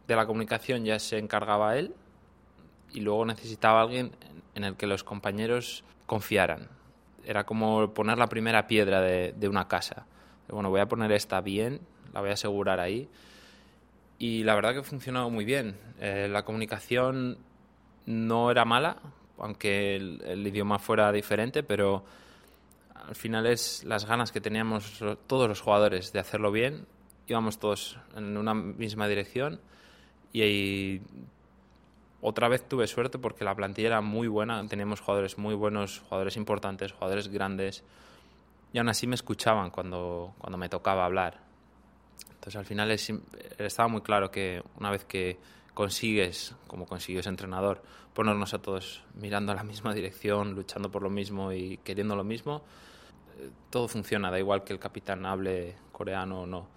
de 0.08 0.16
la 0.16 0.24
comunicación, 0.24 0.86
ya 0.86 0.98
se 0.98 1.18
encargaba 1.18 1.76
él, 1.76 1.94
y 2.94 3.00
luego 3.00 3.26
necesitaba 3.26 3.82
alguien 3.82 4.12
en 4.54 4.64
el 4.64 4.76
que 4.76 4.86
los 4.86 5.04
compañeros 5.04 5.84
confiaran. 6.06 6.70
Era 7.22 7.44
como 7.44 7.92
poner 7.92 8.16
la 8.16 8.28
primera 8.28 8.66
piedra 8.66 9.02
de, 9.02 9.34
de 9.36 9.48
una 9.48 9.68
casa. 9.68 10.06
Bueno, 10.48 10.70
voy 10.70 10.80
a 10.80 10.88
poner 10.88 11.12
esta 11.12 11.42
bien, 11.42 11.80
la 12.14 12.20
voy 12.20 12.30
a 12.30 12.32
asegurar 12.32 12.80
ahí. 12.80 13.10
Y 14.18 14.42
la 14.44 14.54
verdad 14.54 14.72
que 14.72 14.82
funcionó 14.82 15.28
muy 15.28 15.44
bien. 15.44 15.76
Eh, 16.00 16.28
la 16.30 16.46
comunicación 16.46 17.36
no 18.06 18.50
era 18.50 18.64
mala, 18.64 18.96
aunque 19.36 19.96
el, 19.96 20.22
el, 20.24 20.46
idioma 20.46 20.78
fuera 20.78 21.12
diferente, 21.12 21.62
pero 21.62 22.06
al 22.94 23.16
final 23.16 23.46
es 23.46 23.84
las 23.84 24.06
ganas 24.06 24.32
que 24.32 24.40
teníamos 24.40 24.98
todos 25.26 25.46
los 25.46 25.60
jugadores 25.60 26.10
de 26.10 26.20
hacerlo 26.20 26.50
bien. 26.50 26.86
Íbamos 27.26 27.58
todos 27.58 27.98
en 28.16 28.36
una 28.36 28.54
misma 28.54 29.08
dirección 29.08 29.60
y 30.32 31.00
otra 32.20 32.48
vez 32.48 32.66
tuve 32.66 32.86
suerte 32.86 33.18
porque 33.18 33.44
la 33.44 33.54
plantilla 33.54 33.88
era 33.88 34.00
muy 34.00 34.28
buena, 34.28 34.66
teníamos 34.66 35.00
jugadores 35.00 35.36
muy 35.38 35.54
buenos, 35.54 36.00
jugadores 36.00 36.36
importantes, 36.36 36.92
jugadores 36.92 37.28
grandes, 37.28 37.84
y 38.72 38.78
aún 38.78 38.88
así 38.88 39.06
me 39.06 39.14
escuchaban 39.14 39.70
cuando, 39.70 40.34
cuando 40.38 40.58
me 40.58 40.68
tocaba 40.68 41.04
hablar. 41.04 41.40
Entonces 42.30 42.56
al 42.56 42.64
final 42.64 42.90
es, 42.90 43.12
estaba 43.58 43.88
muy 43.88 44.00
claro 44.00 44.30
que 44.30 44.62
una 44.78 44.90
vez 44.90 45.04
que 45.04 45.38
consigues, 45.74 46.54
como 46.66 46.86
consiguió 46.86 47.20
ese 47.20 47.28
entrenador, 47.28 47.82
ponernos 48.14 48.54
a 48.54 48.58
todos 48.62 49.02
mirando 49.14 49.52
a 49.52 49.54
la 49.54 49.64
misma 49.64 49.92
dirección, 49.92 50.54
luchando 50.54 50.90
por 50.90 51.02
lo 51.02 51.10
mismo 51.10 51.52
y 51.52 51.78
queriendo 51.78 52.16
lo 52.16 52.24
mismo, 52.24 52.62
eh, 53.38 53.50
todo 53.70 53.86
funciona, 53.86 54.30
da 54.30 54.38
igual 54.38 54.64
que 54.64 54.72
el 54.72 54.78
capitán 54.78 55.26
hable 55.26 55.76
coreano 55.92 56.42
o 56.42 56.46
no. 56.46 56.68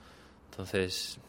Entonces 0.51 1.19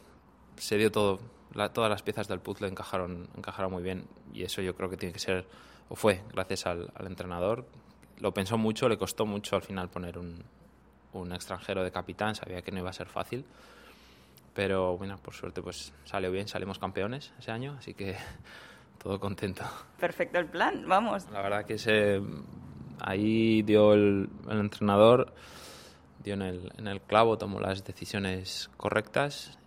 se 0.57 0.77
dio 0.77 0.91
todo 0.91 1.19
la, 1.53 1.73
todas 1.73 1.89
las 1.89 2.03
piezas 2.03 2.27
del 2.27 2.39
puzzle 2.39 2.67
encajaron, 2.67 3.27
encajaron 3.35 3.71
muy 3.71 3.81
bien 3.83 4.05
y 4.33 4.43
eso 4.43 4.61
yo 4.61 4.75
creo 4.75 4.89
que 4.89 4.97
tiene 4.97 5.13
que 5.13 5.19
ser, 5.19 5.45
o 5.89 5.95
fue, 5.95 6.23
gracias 6.31 6.65
al, 6.65 6.91
al 6.95 7.07
entrenador. 7.07 7.65
Lo 8.19 8.33
pensó 8.33 8.57
mucho, 8.57 8.89
le 8.89 8.97
costó 8.97 9.25
mucho 9.25 9.55
al 9.55 9.61
final 9.61 9.89
poner 9.89 10.17
un, 10.17 10.43
un 11.13 11.31
extranjero 11.33 11.83
de 11.83 11.91
capitán, 11.91 12.35
sabía 12.35 12.61
que 12.61 12.71
no 12.71 12.79
iba 12.79 12.89
a 12.89 12.93
ser 12.93 13.07
fácil, 13.07 13.45
pero 14.53 14.97
bueno, 14.97 15.17
por 15.17 15.33
suerte 15.33 15.61
pues 15.61 15.93
salió 16.03 16.31
bien, 16.31 16.47
salimos 16.47 16.77
campeones 16.79 17.33
ese 17.39 17.51
año, 17.51 17.75
así 17.79 17.93
que 17.93 18.15
todo 19.01 19.19
contento. 19.19 19.63
Perfecto 19.99 20.37
el 20.39 20.47
plan, 20.47 20.85
vamos. 20.87 21.29
La 21.31 21.41
verdad 21.41 21.65
que 21.65 21.75
ese, 21.75 22.21
Ahí 23.01 23.61
dio 23.61 23.93
el, 23.93 24.29
el 24.49 24.59
entrenador, 24.59 25.33
dio 26.23 26.33
en 26.33 26.41
el, 26.41 26.71
en 26.77 26.87
el 26.87 27.01
clavo, 27.01 27.37
tomó 27.37 27.59
las 27.59 27.83
decisiones 27.83 28.69
correctas 28.77 29.57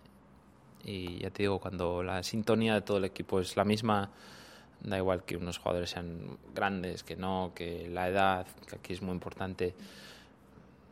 y 0.83 1.19
ya 1.19 1.29
te 1.29 1.43
digo, 1.43 1.59
cuando 1.59 2.03
la 2.03 2.23
sintonía 2.23 2.73
de 2.75 2.81
todo 2.81 2.97
el 2.97 3.05
equipo 3.05 3.39
es 3.39 3.55
la 3.55 3.63
misma, 3.63 4.09
da 4.81 4.97
igual 4.97 5.23
que 5.23 5.37
unos 5.37 5.57
jugadores 5.57 5.91
sean 5.91 6.37
grandes, 6.53 7.03
que 7.03 7.15
no, 7.15 7.51
que 7.55 7.87
la 7.89 8.09
edad, 8.09 8.45
que 8.67 8.75
aquí 8.75 8.93
es 8.93 9.01
muy 9.01 9.13
importante. 9.13 9.73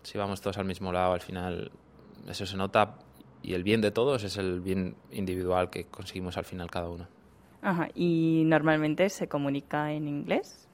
Si 0.04 0.18
vamos 0.18 0.42
todos 0.42 0.58
al 0.58 0.66
mismo 0.66 0.92
lado, 0.92 1.14
al 1.14 1.22
final 1.22 1.72
eso 2.28 2.46
se 2.46 2.56
nota 2.56 2.96
y 3.44 3.54
el 3.54 3.64
bien 3.64 3.82
de 3.82 3.92
todos 3.92 4.24
es 4.24 4.38
el 4.38 4.62
bien 4.62 4.96
individual 5.12 5.70
que 5.70 5.86
conseguimos 5.86 6.38
al 6.38 6.46
final 6.46 6.72
cada 6.72 6.90
uno. 6.90 7.08
Ajá. 7.62 7.90
¿Y 7.94 8.44
normalmente 8.46 9.10
se 9.10 9.28
comunica 9.28 9.92
en 9.92 10.08
inglés? 10.08 10.68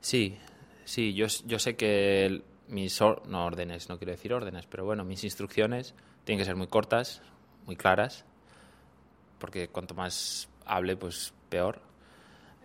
Sí, 0.00 0.36
sí, 0.84 1.12
yo, 1.14 1.26
yo 1.46 1.58
sé 1.58 1.76
que 1.76 2.42
mis 2.68 3.00
no 3.00 3.44
órdenes, 3.44 3.88
no 3.88 3.98
quiero 3.98 4.12
decir 4.12 4.32
órdenes, 4.32 4.66
pero 4.66 4.84
bueno, 4.84 5.04
mis 5.04 5.24
instrucciones 5.24 5.94
tienen 6.24 6.40
que 6.40 6.44
ser 6.44 6.56
muy 6.56 6.66
cortas, 6.66 7.22
muy 7.66 7.76
claras, 7.76 8.24
porque 9.38 9.68
cuanto 9.68 9.94
más 9.94 10.48
hable, 10.64 10.96
pues 10.96 11.34
peor. 11.48 11.80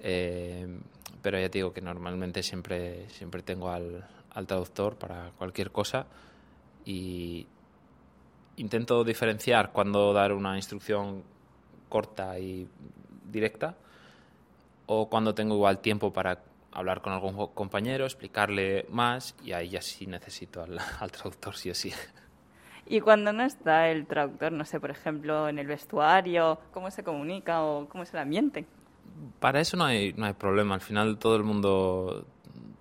Eh, 0.01 0.79
pero 1.21 1.39
ya 1.39 1.49
te 1.49 1.57
digo 1.57 1.73
que 1.73 1.81
normalmente 1.81 2.41
siempre, 2.43 3.09
siempre 3.09 3.43
tengo 3.43 3.69
al, 3.69 4.07
al 4.31 4.47
traductor 4.47 4.95
para 4.97 5.31
cualquier 5.37 5.71
cosa 5.71 6.05
y 6.85 7.45
intento 8.55 9.03
diferenciar 9.03 9.71
cuando 9.71 10.13
dar 10.13 10.33
una 10.33 10.55
instrucción 10.55 11.23
corta 11.89 12.39
y 12.39 12.67
directa 13.25 13.75
o 14.85 15.09
cuando 15.09 15.33
tengo 15.33 15.55
igual 15.55 15.79
tiempo 15.79 16.11
para 16.11 16.41
hablar 16.71 17.01
con 17.01 17.13
algún 17.13 17.47
compañero, 17.53 18.05
explicarle 18.05 18.85
más 18.89 19.35
y 19.43 19.53
ahí 19.53 19.69
ya 19.69 19.81
sí 19.81 20.07
necesito 20.07 20.63
al, 20.63 20.79
al 20.99 21.11
traductor 21.11 21.55
sí 21.55 21.69
o 21.69 21.75
sí. 21.75 21.93
Y 22.91 23.01
cuando 23.01 23.31
no 23.31 23.43
está 23.43 23.89
el 23.89 24.07
traductor, 24.07 24.51
no 24.51 24.65
sé, 24.65 24.79
por 24.79 24.89
ejemplo, 24.89 25.47
en 25.47 25.59
el 25.59 25.67
vestuario, 25.67 26.59
¿cómo 26.73 26.89
se 26.89 27.03
comunica 27.03 27.61
o 27.61 27.87
cómo 27.87 28.03
es 28.03 28.11
el 28.13 28.19
ambiente? 28.19 28.65
Para 29.39 29.61
eso 29.61 29.77
no 29.77 29.85
hay, 29.85 30.13
no 30.13 30.25
hay 30.25 30.33
problema. 30.33 30.73
Al 30.73 30.81
final 30.81 31.19
todo 31.19 31.35
el 31.35 31.43
mundo, 31.43 32.25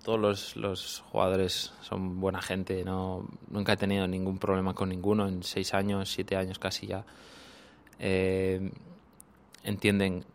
todos 0.03 0.19
los, 0.19 0.55
los 0.55 1.03
jugadores 1.11 1.73
son 1.81 2.19
buena 2.19 2.41
gente. 2.41 2.83
No, 2.83 3.27
nunca 3.49 3.73
he 3.73 3.77
tenido 3.77 4.07
ningún 4.07 4.39
problema 4.39 4.73
con 4.73 4.89
ninguno 4.89 5.27
en 5.27 5.43
seis 5.43 5.75
años, 5.75 6.09
siete 6.09 6.35
años 6.35 6.57
casi 6.57 6.87
ya. 6.87 7.05
Eh, 7.99 8.71
entienden 9.63 10.25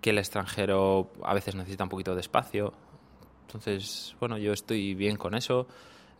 que 0.00 0.10
el 0.10 0.18
extranjero 0.18 1.10
a 1.22 1.34
veces 1.34 1.54
necesita 1.54 1.84
un 1.84 1.90
poquito 1.90 2.14
de 2.14 2.20
espacio. 2.20 2.72
Entonces, 3.46 4.14
bueno, 4.20 4.38
yo 4.38 4.52
estoy 4.52 4.94
bien 4.94 5.16
con 5.16 5.34
eso. 5.34 5.66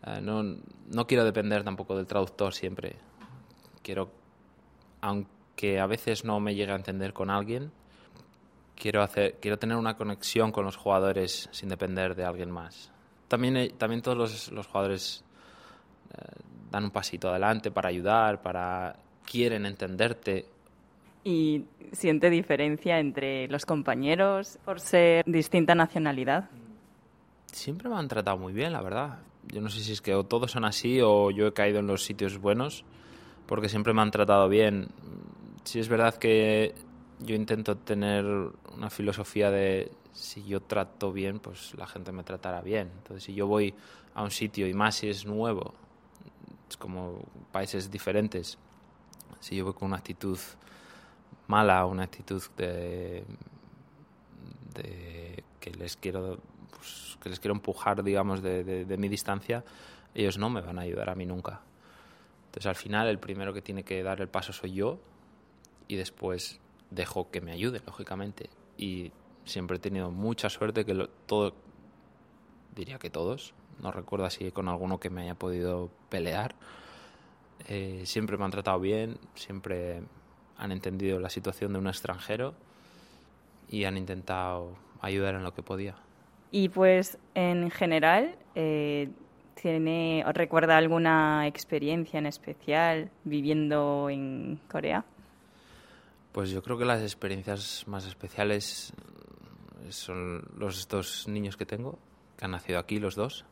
Uh, 0.06 0.20
no, 0.20 0.42
no 0.42 1.06
quiero 1.06 1.25
depender 1.25 1.62
tampoco 1.64 1.96
del 1.96 2.06
traductor 2.06 2.54
siempre. 2.54 2.96
Quiero, 3.82 4.10
aunque 5.00 5.78
a 5.78 5.87
veces 5.87 6.25
no 6.25 6.40
me 6.40 6.54
llegue 6.54 6.72
a 6.72 6.76
entender 6.76 7.12
con 7.12 7.30
alguien, 7.30 7.70
quiero, 8.76 9.02
hacer, 9.02 9.38
quiero 9.40 9.58
tener 9.58 9.76
una 9.76 9.96
conexión 9.96 10.52
con 10.52 10.64
los 10.64 10.76
jugadores 10.76 11.49
sin 11.52 11.68
depender 11.68 12.14
de 12.14 12.25
alguien 12.25 12.50
más. 12.50 12.90
También, 13.28 13.56
eh, 13.56 13.70
también 13.76 14.02
todos 14.02 14.16
los, 14.16 14.50
los 14.50 14.66
jugadores 14.66 15.22
eh, 16.12 16.22
dan 16.70 16.84
un 16.84 16.90
pasito 16.90 17.28
adelante 17.28 17.70
para 17.70 17.90
ayudar, 17.90 18.42
para 18.42 18.96
quieren 19.25 19.66
entenderte. 19.66 20.46
¿Y 21.23 21.65
siente 21.93 22.31
diferencia 22.31 22.99
entre 22.99 23.49
los 23.49 23.67
compañeros 23.67 24.59
por 24.65 24.81
ser 24.81 25.25
distinta 25.27 25.75
nacionalidad? 25.75 26.49
Siempre 27.53 27.89
me 27.89 27.97
han 27.97 28.09
tratado 28.09 28.39
muy 28.39 28.53
bien, 28.53 28.73
la 28.73 28.81
verdad. 28.81 29.19
Yo 29.49 29.61
no 29.61 29.69
sé 29.69 29.81
si 29.81 29.93
es 29.93 30.00
que 30.00 30.15
o 30.15 30.25
todos 30.25 30.53
son 30.53 30.65
así 30.65 31.00
o 31.03 31.31
yo 31.31 31.47
he 31.49 31.53
caído 31.53 31.81
en 31.81 31.87
los 31.87 32.05
sitios 32.05 32.39
buenos, 32.39 32.85
porque 33.47 33.69
siempre 33.69 33.93
me 33.93 34.03
han 34.03 34.11
tratado 34.11 34.49
bien. 34.49 34.89
Sí 35.65 35.79
es 35.79 35.89
verdad 35.89 36.15
que 36.15 36.75
yo 37.19 37.35
intento 37.35 37.77
tener 37.77 38.25
una 38.75 38.89
filosofía 38.89 39.50
de 39.50 39.91
si 40.12 40.45
yo 40.45 40.61
trato 40.61 41.12
bien, 41.12 41.39
pues 41.39 41.75
la 41.75 41.87
gente 41.87 42.12
me 42.12 42.23
tratará 42.23 42.61
bien. 42.62 42.91
Entonces, 42.99 43.25
si 43.25 43.35
yo 43.35 43.47
voy 43.47 43.75
a 44.15 44.23
un 44.23 44.31
sitio 44.31 44.67
y 44.67 44.75
más 44.75 44.97
si 44.97 45.09
es 45.09 45.27
nuevo, 45.27 45.75
es 46.69 46.77
como 46.77 47.19
países 47.53 47.91
diferentes, 47.91 48.59
si 49.41 49.57
yo 49.57 49.65
voy 49.65 49.75
con 49.75 49.89
una 49.89 49.97
actitud 49.97 50.39
mala, 51.50 51.85
una 51.87 52.04
actitud 52.04 52.42
de, 52.57 53.25
de 54.75 55.45
que 55.59 55.71
les 55.73 55.97
quiero 55.97 56.38
pues, 56.71 57.19
que 57.21 57.28
les 57.28 57.40
quiero 57.40 57.54
empujar, 57.54 58.02
digamos, 58.02 58.40
de, 58.42 58.64
de, 58.64 58.85
de 58.85 58.97
mi 58.97 59.09
distancia, 59.09 59.64
ellos 60.14 60.38
no 60.38 60.49
me 60.49 60.61
van 60.61 60.78
a 60.78 60.83
ayudar 60.83 61.11
a 61.11 61.14
mí 61.14 61.26
nunca. 61.26 61.61
Entonces, 62.47 62.66
al 62.66 62.76
final, 62.76 63.09
el 63.09 63.19
primero 63.19 63.52
que 63.52 63.62
tiene 63.62 63.83
que 63.85 64.02
dar 64.02 64.21
el 64.21 64.28
paso 64.28 64.52
soy 64.52 64.73
yo 64.73 64.99
y 65.88 65.97
después 65.97 66.61
dejo 66.90 67.30
que 67.30 67.40
me 67.40 67.52
ayude, 67.52 67.80
lógicamente. 67.85 68.49
Y 68.78 69.12
siempre 69.45 69.76
he 69.76 69.80
tenido 69.80 70.11
mucha 70.11 70.49
suerte 70.49 70.85
que 70.85 70.95
lo, 70.95 71.09
todo, 71.26 71.54
diría 72.75 72.99
que 72.99 73.11
todos, 73.11 73.54
no 73.80 73.92
recuerdo 73.92 74.25
así 74.25 74.50
con 74.50 74.69
alguno 74.69 74.99
que 74.99 75.11
me 75.11 75.23
haya 75.23 75.35
podido 75.35 75.90
pelear, 76.09 76.54
eh, 77.69 78.02
siempre 78.04 78.37
me 78.38 78.45
han 78.45 78.50
tratado 78.50 78.80
bien, 78.80 79.19
siempre 79.35 80.02
han 80.61 80.73
entendido 80.73 81.19
la 81.19 81.31
situación 81.31 81.73
de 81.73 81.79
un 81.79 81.88
extranjero 81.88 82.55
y 83.71 83.85
han 83.85 83.97
intentado 83.97 84.76
ayudar 85.00 85.35
en 85.35 85.43
lo 85.43 85.55
que 85.55 85.62
podía. 85.62 85.97
Y 86.50 86.69
pues 86.69 87.19
en 87.35 87.71
general, 87.71 88.37
eh, 88.55 89.09
¿tiene 89.55 90.23
o 90.26 90.33
recuerda 90.33 90.76
alguna 90.76 91.47
experiencia 91.47 92.19
en 92.19 92.26
especial 92.26 93.11
viviendo 93.25 94.11
en 94.11 94.61
Corea? 94.71 95.05
Pues 96.33 96.50
yo 96.50 96.62
creo 96.62 96.76
que 96.76 96.85
las 96.85 97.00
experiencias 97.00 97.85
más 97.88 98.07
especiales 98.07 98.93
son 99.88 100.45
los 100.59 100.87
dos 100.88 101.26
niños 101.26 101.57
que 101.57 101.64
tengo, 101.64 101.99
que 102.37 102.45
han 102.45 102.50
nacido 102.50 102.79
aquí 102.79 102.99
los 102.99 103.14
dos. 103.14 103.47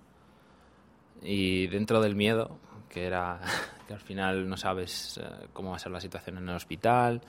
Y 1.22 1.68
dentro 1.68 2.00
del 2.00 2.14
miedo, 2.14 2.58
que 2.88 3.06
era 3.06 3.40
que 3.86 3.94
al 3.94 4.00
final 4.00 4.48
no 4.48 4.56
sabes 4.56 5.18
eh, 5.22 5.46
cómo 5.52 5.70
va 5.70 5.76
a 5.76 5.78
ser 5.78 5.92
la 5.92 6.00
situación 6.00 6.38
en 6.38 6.48
el 6.48 6.56
hospital, 6.56 7.20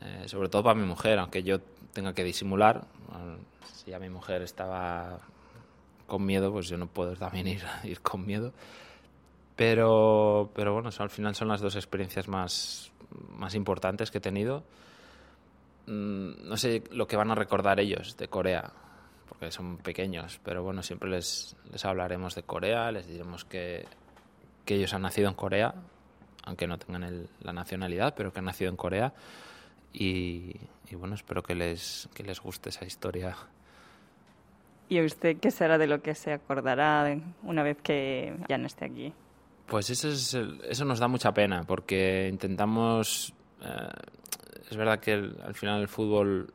eh, 0.00 0.24
sobre 0.26 0.48
todo 0.48 0.62
para 0.62 0.74
mi 0.74 0.86
mujer, 0.86 1.18
aunque 1.18 1.42
yo 1.42 1.60
tenga 1.92 2.12
que 2.14 2.24
disimular, 2.24 2.84
si 3.74 3.90
ya 3.90 3.98
mi 3.98 4.08
mujer 4.08 4.42
estaba 4.42 5.18
con 6.06 6.24
miedo, 6.24 6.52
pues 6.52 6.68
yo 6.68 6.76
no 6.76 6.86
puedo 6.86 7.14
también 7.16 7.46
ir, 7.46 7.62
ir 7.84 8.00
con 8.00 8.26
miedo. 8.26 8.52
Pero, 9.56 10.50
pero 10.54 10.72
bueno, 10.72 10.90
al 10.96 11.10
final 11.10 11.34
son 11.34 11.48
las 11.48 11.60
dos 11.60 11.76
experiencias 11.76 12.26
más, 12.26 12.90
más 13.36 13.54
importantes 13.54 14.10
que 14.10 14.18
he 14.18 14.20
tenido. 14.20 14.64
Mm, 15.86 16.48
no 16.48 16.56
sé 16.56 16.82
lo 16.90 17.06
que 17.06 17.16
van 17.16 17.30
a 17.30 17.34
recordar 17.34 17.80
ellos 17.80 18.16
de 18.16 18.28
Corea, 18.28 18.72
porque 19.28 19.50
son 19.50 19.78
pequeños, 19.78 20.40
pero 20.42 20.62
bueno, 20.62 20.82
siempre 20.82 21.10
les, 21.10 21.56
les 21.70 21.84
hablaremos 21.84 22.34
de 22.34 22.42
Corea, 22.44 22.90
les 22.92 23.06
diremos 23.06 23.44
que, 23.44 23.86
que 24.64 24.74
ellos 24.76 24.94
han 24.94 25.02
nacido 25.02 25.28
en 25.28 25.34
Corea, 25.34 25.74
aunque 26.44 26.66
no 26.66 26.78
tengan 26.78 27.04
el, 27.04 27.28
la 27.40 27.52
nacionalidad, 27.52 28.14
pero 28.16 28.32
que 28.32 28.38
han 28.38 28.46
nacido 28.46 28.70
en 28.70 28.76
Corea. 28.76 29.12
Y, 29.92 30.56
y, 30.90 30.94
bueno, 30.94 31.14
espero 31.14 31.42
que 31.42 31.54
les, 31.54 32.08
que 32.14 32.22
les 32.22 32.40
guste 32.40 32.70
esa 32.70 32.84
historia. 32.84 33.36
¿Y 34.88 35.00
usted 35.00 35.38
qué 35.38 35.50
será 35.50 35.78
de 35.78 35.86
lo 35.86 36.02
que 36.02 36.14
se 36.14 36.32
acordará 36.32 37.16
una 37.42 37.62
vez 37.62 37.78
que 37.82 38.36
ya 38.48 38.58
no 38.58 38.66
esté 38.66 38.86
aquí? 38.86 39.12
Pues 39.66 39.90
eso, 39.90 40.08
es 40.08 40.34
el, 40.34 40.60
eso 40.68 40.84
nos 40.84 40.98
da 40.98 41.08
mucha 41.08 41.32
pena, 41.32 41.64
porque 41.64 42.28
intentamos... 42.30 43.32
Eh, 43.62 43.88
es 44.70 44.76
verdad 44.76 45.00
que 45.00 45.12
el, 45.12 45.38
al 45.44 45.54
final 45.54 45.80
el 45.80 45.88
fútbol 45.88 46.52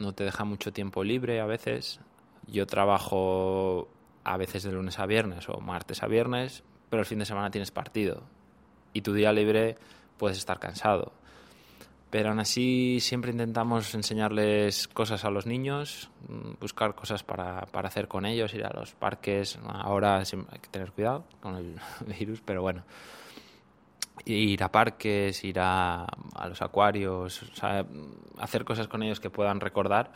no 0.00 0.12
te 0.12 0.24
deja 0.24 0.44
mucho 0.44 0.72
tiempo 0.72 1.04
libre 1.04 1.40
a 1.40 1.46
veces. 1.46 2.00
Yo 2.46 2.66
trabajo 2.66 3.88
a 4.24 4.36
veces 4.36 4.62
de 4.62 4.72
lunes 4.72 4.98
a 4.98 5.06
viernes 5.06 5.48
o 5.48 5.60
martes 5.60 6.02
a 6.02 6.06
viernes, 6.06 6.62
pero 6.92 7.00
el 7.00 7.06
fin 7.06 7.20
de 7.20 7.24
semana 7.24 7.50
tienes 7.50 7.70
partido. 7.70 8.22
Y 8.92 9.00
tu 9.00 9.14
día 9.14 9.32
libre 9.32 9.78
puedes 10.18 10.36
estar 10.36 10.58
cansado. 10.58 11.14
Pero 12.10 12.28
aún 12.28 12.38
así 12.38 12.98
siempre 13.00 13.30
intentamos 13.30 13.94
enseñarles 13.94 14.88
cosas 14.88 15.24
a 15.24 15.30
los 15.30 15.46
niños, 15.46 16.10
buscar 16.60 16.94
cosas 16.94 17.22
para, 17.22 17.60
hacer 17.72 18.08
con 18.08 18.26
ellos, 18.26 18.52
ir 18.52 18.66
a 18.66 18.78
los 18.78 18.92
parques. 18.92 19.58
Ahora 19.66 20.18
hay 20.18 20.58
que 20.60 20.68
tener 20.70 20.92
cuidado 20.92 21.24
con 21.40 21.56
el 21.56 21.80
virus, 22.18 22.42
pero 22.44 22.60
bueno. 22.60 22.82
Ir 24.26 24.62
a 24.62 24.70
parques, 24.70 25.42
ir 25.44 25.60
a, 25.60 26.06
los 26.46 26.60
acuarios, 26.60 27.42
hacer 28.38 28.66
cosas 28.66 28.86
con 28.86 29.02
ellos 29.02 29.18
que 29.18 29.30
puedan 29.30 29.60
recordar, 29.60 30.12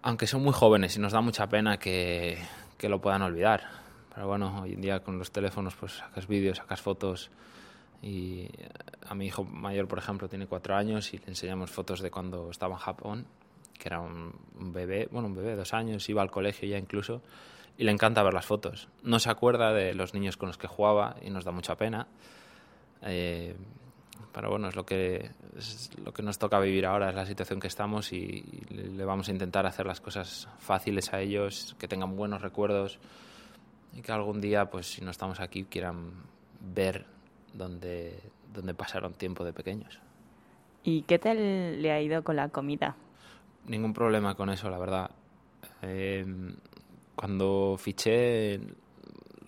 aunque 0.00 0.26
son 0.26 0.42
muy 0.42 0.54
jóvenes 0.54 0.96
y 0.96 1.00
nos 1.00 1.12
da 1.12 1.20
mucha 1.20 1.50
pena 1.50 1.76
que 1.76 2.38
lo 2.80 2.98
puedan 3.02 3.20
olvidar. 3.20 3.89
Pero 4.20 4.28
bueno, 4.28 4.60
hoy 4.60 4.74
en 4.74 4.82
día 4.82 5.00
con 5.00 5.18
los 5.18 5.32
teléfonos 5.32 5.74
pues 5.76 5.92
sacas 5.92 6.26
vídeos, 6.26 6.58
sacas 6.58 6.82
fotos 6.82 7.30
y 8.02 8.46
a 9.08 9.14
mi 9.14 9.24
hijo 9.24 9.44
mayor, 9.44 9.88
por 9.88 9.96
ejemplo, 9.96 10.28
tiene 10.28 10.46
cuatro 10.46 10.76
años 10.76 11.14
y 11.14 11.16
le 11.16 11.28
enseñamos 11.28 11.70
fotos 11.70 12.00
de 12.02 12.10
cuando 12.10 12.50
estaba 12.50 12.74
en 12.74 12.80
Japón, 12.80 13.26
que 13.78 13.88
era 13.88 13.98
un, 13.98 14.34
bebé, 14.74 15.08
bueno, 15.10 15.28
un 15.28 15.34
bebé 15.34 15.52
de 15.52 15.56
dos 15.56 15.72
años, 15.72 16.06
iba 16.10 16.20
al 16.20 16.30
colegio 16.30 16.68
ya 16.68 16.76
incluso, 16.76 17.22
y 17.78 17.84
le 17.84 17.92
encanta 17.92 18.22
ver 18.22 18.34
las 18.34 18.44
fotos. 18.44 18.88
No 19.02 19.18
se 19.20 19.30
acuerda 19.30 19.72
de 19.72 19.94
los 19.94 20.12
niños 20.12 20.36
con 20.36 20.48
los 20.48 20.58
que 20.58 20.66
jugaba 20.66 21.16
y 21.22 21.30
nos 21.30 21.46
da 21.46 21.52
mucha 21.52 21.76
pena. 21.76 22.06
Eh, 23.00 23.56
pero 24.34 24.50
bueno, 24.50 24.68
es 24.68 24.76
lo 24.76 24.84
que, 24.84 25.30
es 25.56 25.92
lo 26.04 26.12
que 26.12 26.22
nos 26.22 26.38
toca 26.38 26.60
vivir 26.60 26.84
ahora, 26.84 27.08
es 27.08 27.14
la 27.14 27.24
situación 27.24 27.58
que 27.58 27.68
estamos 27.68 28.12
y, 28.12 28.44
le 28.68 29.02
vamos 29.06 29.28
a 29.28 29.32
intentar 29.32 29.64
hacer 29.64 29.86
las 29.86 30.02
cosas 30.02 30.46
fáciles 30.58 31.10
a 31.14 31.22
ellos, 31.22 31.74
que 31.78 31.88
tengan 31.88 32.14
buenos 32.16 32.42
recuerdos 32.42 32.98
y 33.94 34.02
que 34.02 34.12
algún 34.12 34.40
día, 34.40 34.70
pues 34.70 34.86
si 34.86 35.02
no 35.02 35.10
estamos 35.10 35.40
aquí, 35.40 35.64
quieran 35.64 36.12
ver 36.60 37.06
dónde, 37.52 38.18
dónde 38.52 38.74
pasaron 38.74 39.14
tiempo 39.14 39.44
de 39.44 39.52
pequeños. 39.52 40.00
¿Y 40.82 41.02
qué 41.02 41.18
tal 41.18 41.82
le 41.82 41.92
ha 41.92 42.00
ido 42.00 42.22
con 42.24 42.36
la 42.36 42.48
comida? 42.48 42.96
Ningún 43.66 43.92
problema 43.92 44.34
con 44.34 44.50
eso, 44.50 44.70
la 44.70 44.78
verdad. 44.78 45.10
Eh, 45.82 46.24
cuando 47.14 47.76
fiché, 47.78 48.60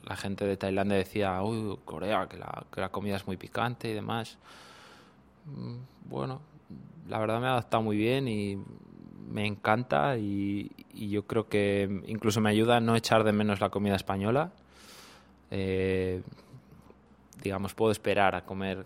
la 0.04 0.16
gente 0.16 0.44
de 0.44 0.56
Tailandia 0.56 0.96
decía, 0.96 1.42
uy, 1.42 1.78
Corea, 1.84 2.28
que 2.28 2.36
la, 2.36 2.64
que 2.72 2.80
la 2.80 2.90
comida 2.90 3.16
es 3.16 3.26
muy 3.26 3.36
picante 3.36 3.90
y 3.90 3.94
demás. 3.94 4.36
Mm, 5.46 5.76
bueno, 6.08 6.40
la 7.08 7.18
verdad 7.18 7.40
me 7.40 7.46
ha 7.46 7.52
adaptado 7.52 7.82
muy 7.82 7.96
bien 7.96 8.28
y 8.28 8.58
me 9.32 9.46
encanta 9.46 10.18
y, 10.18 10.70
yo 10.94 11.26
creo 11.26 11.48
que 11.48 12.02
incluso 12.06 12.40
me 12.40 12.50
ayuda 12.50 12.76
a 12.76 12.80
no 12.80 12.94
echar 12.94 13.24
de 13.24 13.32
menos 13.32 13.60
la 13.60 13.70
comida 13.70 13.96
española. 13.96 14.52
Eh, 15.50 16.22
digamos, 17.42 17.74
puedo 17.74 17.90
esperar 17.90 18.34
a 18.34 18.44
comer 18.44 18.84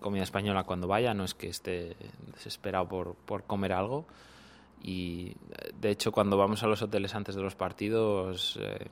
comida 0.00 0.22
española 0.22 0.64
cuando 0.64 0.86
vaya, 0.86 1.14
no 1.14 1.24
es 1.24 1.34
que 1.34 1.48
esté 1.48 1.96
desesperado 2.34 2.86
por, 2.88 3.14
por 3.14 3.44
comer 3.44 3.72
algo. 3.72 4.06
Y 4.82 5.34
de 5.80 5.90
hecho, 5.90 6.12
cuando 6.12 6.36
vamos 6.36 6.62
a 6.62 6.66
los 6.66 6.82
hoteles 6.82 7.14
antes 7.14 7.34
de 7.34 7.42
los 7.42 7.56
partidos, 7.56 8.58
eh, 8.60 8.88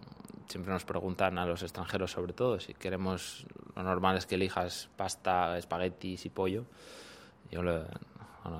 siempre 0.49 0.73
nos 0.73 0.85
preguntan 0.85 1.38
a 1.38 1.47
los 1.47 1.62
extranjeros, 1.62 2.11
sobre 2.11 2.33
todo, 2.33 2.59
si 2.59 2.75
queremos, 2.75 3.47
lo 3.76 3.83
normal 3.83 4.17
es 4.17 4.26
que 4.26 4.35
elijas 4.35 4.88
pasta, 4.97 5.57
espaguetis 5.59 6.25
y 6.26 6.31
pollo. 6.31 6.65
Yo, 7.50 7.62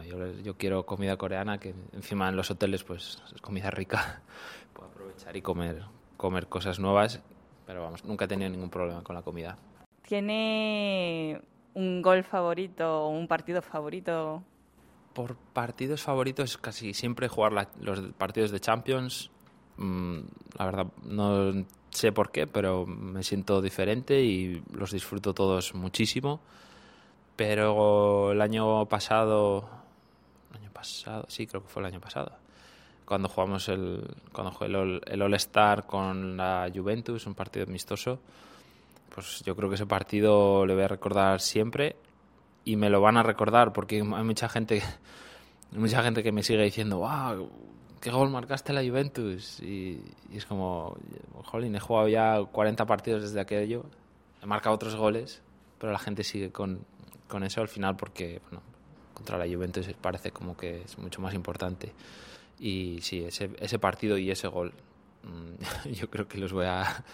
yo, 0.05 0.33
yo, 0.43 0.57
quiero 0.57 0.87
comida 0.87 1.17
coreana, 1.17 1.59
que 1.59 1.75
encima 1.93 2.29
en 2.29 2.37
los 2.37 2.51
hoteles, 2.51 2.85
pues 2.85 3.23
es 3.35 3.41
comida 3.41 3.71
rica. 3.71 4.23
Puedo 4.73 4.89
aprovechar 4.89 5.37
y 5.37 5.43
comer, 5.43 5.83
comer 6.17 6.49
cosas 6.49 6.79
nuevas, 6.79 7.21
pero 7.67 7.83
vamos, 7.83 8.05
nunca 8.05 8.27
he 8.27 8.29
tenido 8.29 8.51
ningún 8.51 8.71
problema 8.71 9.03
con 9.03 9.15
la 9.15 9.23
comida. 9.23 9.57
¿Tiene 10.03 11.41
un 11.75 12.03
gol 12.03 12.25
favorito 12.25 13.07
o 13.07 13.09
un 13.09 13.27
partido 13.27 13.61
favorito 13.63 14.43
por 15.17 15.35
partidos 15.35 16.03
favoritos 16.03 16.59
casi 16.59 16.93
siempre 16.93 17.27
jugar 17.29 17.71
los 17.81 18.01
partidos 18.19 18.51
de 18.51 18.61
Champions. 18.61 19.31
Mm, 19.79 20.19
la 20.59 20.65
verdad 20.67 20.87
no 21.05 21.65
sé 21.89 22.13
por 22.13 22.31
qué, 22.31 22.47
pero 22.47 22.85
me 22.85 23.23
siento 23.23 23.63
diferente 23.63 24.21
y 24.23 24.63
los 24.75 24.91
disfruto 24.91 25.33
todos 25.33 25.75
muchísimo. 25.75 26.41
Pero 27.37 28.33
el 28.33 28.41
año 28.41 28.87
pasado, 28.87 29.69
año 30.55 30.71
pasado, 30.73 31.27
sí, 31.29 31.47
creo 31.47 31.63
que 31.63 31.69
fue 31.69 31.83
el 31.83 31.87
año 31.87 32.01
pasado, 32.01 32.33
cuando 33.05 33.29
jugamos 33.29 33.69
el, 33.69 34.03
cuando 34.33 34.53
jugué 34.53 34.67
el, 34.67 35.01
el 35.07 35.23
All 35.23 35.35
Star 35.35 35.87
con 35.87 36.37
la 36.37 36.71
Juventus, 36.75 37.27
un 37.27 37.35
partido 37.35 37.67
amistoso, 37.67 38.19
pues 39.15 39.43
yo 39.45 39.57
creo 39.57 39.69
que 39.69 39.77
ese 39.77 39.87
partido 39.87 40.67
le 40.67 40.75
voy 40.75 40.83
a 40.83 40.89
recordar 40.89 41.41
siempre 41.41 41.97
y 42.67 42.77
me 42.77 42.91
lo 42.91 43.01
van 43.01 43.17
a 43.17 43.23
recordar 43.23 43.73
porque 43.73 43.97
hay 43.97 44.03
mucha 44.03 44.49
gente 44.49 44.83
mucha 45.73 46.03
gente 46.03 46.23
que 46.23 46.33
me 46.33 46.43
sigue 46.43 46.63
diciendo 46.65 46.99
wow 46.99 47.49
qué 48.01 48.11
gol 48.11 48.29
marcaste 48.29 48.75
la 48.75 48.83
Juventus 48.83 49.61
y, 49.61 50.03
es 50.33 50.45
como 50.45 50.99
jolín 51.45 51.75
he 51.77 51.81
jugado 51.81 52.09
ya 52.09 52.43
40 52.45 52.85
partidos 52.85 53.23
desde 53.23 53.41
aquello 53.41 53.87
he 54.43 54.47
marcado 54.47 54.75
otros 54.75 54.97
goles 54.97 55.41
pero 55.79 55.93
la 55.93 55.99
gente 55.99 56.23
sigue 56.23 56.51
con, 56.51 56.81
con 57.29 57.43
eso 57.45 57.61
al 57.61 57.69
final 57.69 57.97
porque 57.97 58.41
bueno, 58.45 58.63
contra 59.15 59.39
la 59.39 59.47
Juventus 59.47 59.89
parece 60.01 60.31
como 60.31 60.57
que 60.57 60.83
es 60.83 60.99
mucho 60.99 61.21
más 61.21 61.35
importante 61.35 61.93
y 62.59 62.99
sí 63.03 63.25
ese, 63.25 63.51
ese 63.59 63.79
partido 63.79 64.19
y 64.19 64.31
ese 64.31 64.49
gol 64.49 64.73
mm, 65.25 65.89
yo 65.93 66.11
creo 66.11 66.29
que 66.29 66.39
los 66.39 66.53
voy 66.53 66.67
a 66.67 67.05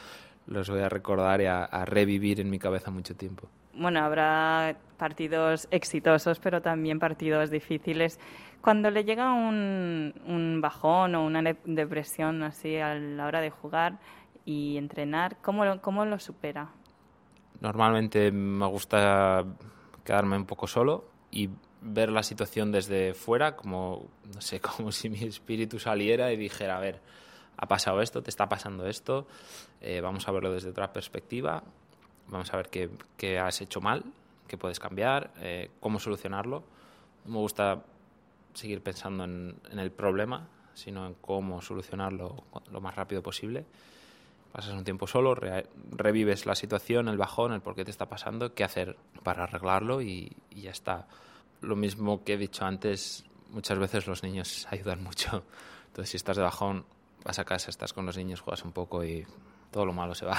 los 0.47 0.69
voy 0.69 0.81
a 0.81 0.89
recordar 0.89 1.41
y 1.41 1.47
a 1.47 1.85
revivir 1.85 2.41
en 2.41 2.51
mi 2.51 2.59
cabeza 2.59 2.91
mucho 2.91 3.15
tiempo 3.15 3.49
bueno, 3.75 4.01
habrá 4.01 4.77
partidos 4.99 5.67
exitosos, 5.71 6.39
pero 6.39 6.61
también 6.61 6.99
partidos 6.99 7.51
difíciles. 7.51 8.19
Cuando 8.61 8.91
le 8.91 9.05
llega 9.05 9.33
un, 9.33 10.15
un 10.27 10.61
bajón 10.61 11.15
o 11.15 11.25
una 11.25 11.43
depresión 11.65 12.43
así 12.43 12.77
a 12.77 12.95
la 12.95 13.27
hora 13.27 13.41
de 13.41 13.51
jugar 13.51 13.99
y 14.45 14.77
entrenar, 14.77 15.37
¿cómo 15.43 15.81
cómo 15.81 16.05
lo 16.05 16.19
supera? 16.19 16.69
Normalmente 17.61 18.31
me 18.31 18.67
gusta 18.67 19.45
quedarme 20.05 20.37
un 20.37 20.47
poco 20.47 20.67
solo 20.67 21.05
y 21.31 21.51
ver 21.81 22.11
la 22.11 22.23
situación 22.23 22.73
desde 22.73 23.15
fuera, 23.15 23.57
como, 23.57 24.09
no 24.35 24.41
sé, 24.41 24.61
como 24.77 24.93
si 24.93 25.09
mi 25.09 25.25
espíritu 25.25 25.79
saliera 25.79 26.33
y 26.33 26.37
dijera, 26.37 26.77
a 26.77 26.81
ver, 26.81 27.01
ha 27.57 27.67
pasado 27.67 28.01
esto, 28.01 28.23
te 28.23 28.31
está 28.31 28.49
pasando 28.49 28.87
esto, 28.87 29.27
eh, 29.81 30.01
vamos 30.01 30.27
a 30.29 30.33
verlo 30.33 30.53
desde 30.53 30.71
otra 30.71 30.93
perspectiva, 30.93 31.63
Vamos 32.33 32.53
a 32.55 32.57
ver 32.57 32.71
qué, 32.71 33.39
has 33.39 33.61
hecho 33.61 33.83
mal, 33.83 34.05
qué 34.49 34.57
puedes 34.57 34.81
cambiar, 34.81 35.33
eh, 35.41 35.71
cómo 35.81 35.99
solucionarlo. 35.99 36.65
No 37.27 37.33
me 37.33 37.39
gusta 37.39 37.85
seguir 38.55 38.83
pensando 38.83 39.25
en, 39.25 39.61
el 39.71 39.91
problema, 39.91 40.49
sino 40.73 41.07
en 41.07 41.15
cómo 41.15 41.61
solucionarlo 41.61 42.45
lo 42.71 42.81
más 42.81 42.95
rápido 42.95 43.23
posible. 43.23 43.67
Pasas 44.53 44.75
un 44.75 44.85
tiempo 44.85 45.07
solo, 45.07 45.35
revives 45.35 46.45
la 46.45 46.55
situación, 46.55 47.09
el 47.09 47.17
bajón, 47.17 47.53
el 47.53 47.63
por 47.63 47.75
qué 47.75 47.85
te 47.85 47.91
está 47.91 48.09
pasando, 48.09 48.55
qué 48.55 48.65
hacer 48.65 48.97
para 49.23 49.45
arreglarlo 49.45 50.03
y, 50.03 50.37
y 50.51 50.63
ya 50.63 50.71
está. 50.71 51.09
Lo 51.63 51.75
mismo 51.75 52.23
que 52.23 52.35
he 52.35 52.37
dicho 52.37 52.65
antes, 52.65 53.25
muchas 53.51 53.79
veces 53.79 54.07
los 54.07 54.23
niños 54.23 54.67
ayudan 54.71 55.03
mucho. 55.03 55.45
Entonces, 55.87 56.11
si 56.11 56.17
estás 56.17 56.37
de 56.37 56.43
bajón, 56.43 56.85
vas 57.25 57.39
a 57.39 57.45
casa, 57.45 57.71
estás 57.71 57.93
con 57.93 58.07
los 58.07 58.17
niños, 58.17 58.41
juegas 58.41 58.65
un 58.65 58.73
poco 58.73 59.05
y 59.05 59.27
todo 59.71 59.87
lo 59.87 59.93
malo 59.93 60.15
se 60.15 60.27
va. 60.27 60.39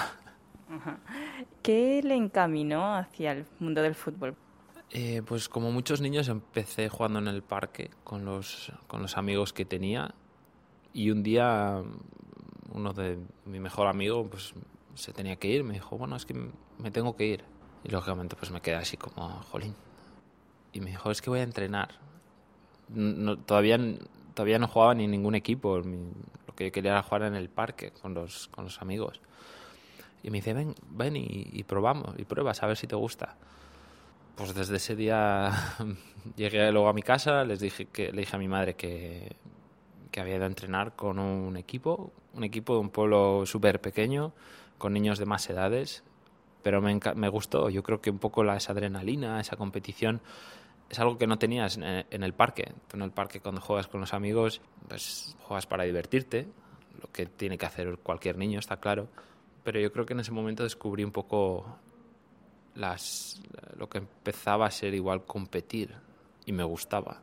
¿Qué 1.61 2.01
le 2.03 2.15
encaminó 2.15 2.95
hacia 2.95 3.31
el 3.31 3.45
mundo 3.59 3.81
del 3.81 3.95
fútbol? 3.95 4.35
Eh, 4.89 5.23
pues 5.25 5.49
como 5.49 5.71
muchos 5.71 6.01
niños 6.01 6.27
empecé 6.27 6.89
jugando 6.89 7.19
en 7.19 7.27
el 7.27 7.41
parque 7.41 7.89
con 8.03 8.25
los, 8.25 8.71
con 8.87 9.01
los 9.01 9.17
amigos 9.17 9.53
que 9.53 9.65
tenía 9.65 10.13
y 10.93 11.09
un 11.09 11.23
día 11.23 11.81
uno 12.71 12.93
de 12.93 13.19
mi 13.45 13.59
mejor 13.59 13.87
amigo 13.87 14.27
pues 14.29 14.53
se 14.95 15.13
tenía 15.13 15.35
que 15.37 15.47
ir, 15.47 15.63
me 15.63 15.73
dijo, 15.73 15.97
bueno, 15.97 16.15
es 16.15 16.25
que 16.25 16.33
me 16.33 16.91
tengo 16.91 17.15
que 17.15 17.25
ir. 17.25 17.43
Y 17.83 17.89
lógicamente 17.89 18.35
pues 18.35 18.51
me 18.51 18.61
quedé 18.61 18.75
así 18.75 18.97
como, 18.97 19.29
jolín. 19.43 19.75
Y 20.71 20.79
me 20.81 20.91
dijo, 20.91 21.11
es 21.11 21.21
que 21.21 21.29
voy 21.29 21.39
a 21.39 21.43
entrenar. 21.43 21.89
No, 22.89 23.37
todavía, 23.37 23.79
todavía 24.33 24.59
no 24.59 24.67
jugaba 24.67 24.93
ni 24.95 25.05
en 25.05 25.11
ningún 25.11 25.35
equipo, 25.35 25.79
lo 25.79 26.55
que 26.55 26.65
yo 26.65 26.71
quería 26.71 26.91
era 26.91 27.03
jugar 27.03 27.23
en 27.23 27.35
el 27.35 27.49
parque 27.49 27.91
con 27.91 28.13
los, 28.13 28.47
con 28.49 28.65
los 28.65 28.81
amigos. 28.81 29.21
Y 30.21 30.29
me 30.29 30.37
dice, 30.37 30.53
ven, 30.53 30.73
ven 30.89 31.15
y, 31.17 31.63
probamos, 31.63 32.15
y 32.17 32.23
pruebas 32.23 32.63
a 32.63 32.67
ver 32.67 32.77
si 32.77 32.87
te 32.87 32.95
gusta. 32.95 33.35
Pues 34.35 34.55
desde 34.55 34.77
ese 34.77 34.95
día 34.95 35.51
llegué 36.35 36.71
luego 36.71 36.87
a 36.87 36.93
mi 36.93 37.03
casa, 37.03 37.43
les 37.43 37.59
dije 37.59 37.85
que, 37.87 38.11
le 38.11 38.21
dije 38.21 38.35
a 38.35 38.39
mi 38.39 38.47
madre 38.47 38.75
que, 38.75 39.35
que 40.11 40.21
había 40.21 40.35
ido 40.35 40.45
a 40.45 40.47
entrenar 40.47 40.95
con 40.95 41.19
un 41.19 41.57
equipo, 41.57 42.13
un 42.33 42.43
equipo 42.43 42.73
de 42.73 42.79
un 42.79 42.89
pueblo 42.89 43.45
súper 43.45 43.81
pequeño, 43.81 44.33
con 44.77 44.93
niños 44.93 45.19
de 45.19 45.25
más 45.25 45.49
edades, 45.49 46.03
pero 46.61 46.81
me, 46.81 46.99
me, 47.15 47.29
gustó. 47.29 47.69
Yo 47.69 47.83
creo 47.83 48.01
que 48.01 48.09
un 48.09 48.19
poco 48.19 48.43
la, 48.43 48.57
esa 48.57 48.71
adrenalina, 48.71 49.39
esa 49.39 49.55
competición, 49.55 50.21
es 50.89 50.99
algo 50.99 51.17
que 51.17 51.27
no 51.27 51.37
tenías 51.37 51.77
en, 51.77 52.05
en, 52.09 52.23
el 52.23 52.33
parque. 52.33 52.71
en 52.93 53.01
el 53.01 53.11
parque 53.11 53.39
cuando 53.39 53.61
juegas 53.61 53.87
con 53.87 54.01
los 54.01 54.13
amigos, 54.13 54.61
pues 54.87 55.35
juegas 55.43 55.65
para 55.65 55.83
divertirte, 55.83 56.47
lo 57.01 57.11
que 57.11 57.25
tiene 57.25 57.57
que 57.57 57.65
hacer 57.65 57.97
cualquier 57.99 58.37
niño, 58.37 58.59
está 58.59 58.77
claro 58.77 59.07
pero 59.63 59.79
yo 59.79 59.91
creo 59.91 60.05
que 60.05 60.13
en 60.13 60.19
ese 60.19 60.31
momento 60.31 60.63
descubrí 60.63 61.03
un 61.03 61.11
poco 61.11 61.65
las, 62.75 63.41
lo 63.77 63.87
que 63.89 63.99
empezaba 63.99 64.65
a 64.65 64.71
ser 64.71 64.93
igual 64.93 65.25
competir 65.25 65.93
y 66.45 66.51
me 66.51 66.63
gustaba. 66.63 67.21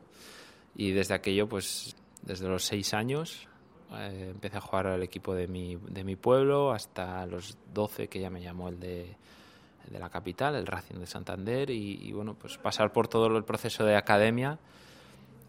Y 0.75 0.91
desde 0.91 1.13
aquello, 1.13 1.47
pues 1.47 1.95
desde 2.23 2.47
los 2.47 2.63
seis 2.65 2.93
años, 2.93 3.47
eh, 3.93 4.29
empecé 4.31 4.57
a 4.57 4.61
jugar 4.61 4.87
al 4.87 5.03
equipo 5.03 5.33
de 5.33 5.47
mi, 5.47 5.75
de 5.75 6.03
mi 6.03 6.15
pueblo 6.15 6.71
hasta 6.71 7.25
los 7.25 7.57
doce 7.73 8.07
que 8.07 8.19
ya 8.19 8.29
me 8.29 8.41
llamó 8.41 8.69
el 8.69 8.79
de, 8.79 9.15
de 9.89 9.99
la 9.99 10.09
capital, 10.09 10.55
el 10.55 10.65
Racing 10.65 10.99
de 10.99 11.07
Santander 11.07 11.69
y, 11.69 12.11
bueno, 12.13 12.35
pues 12.35 12.57
pasar 12.57 12.93
por 12.93 13.07
todo 13.07 13.27
el 13.27 13.43
proceso 13.43 13.83
de 13.83 13.95
academia 13.95 14.59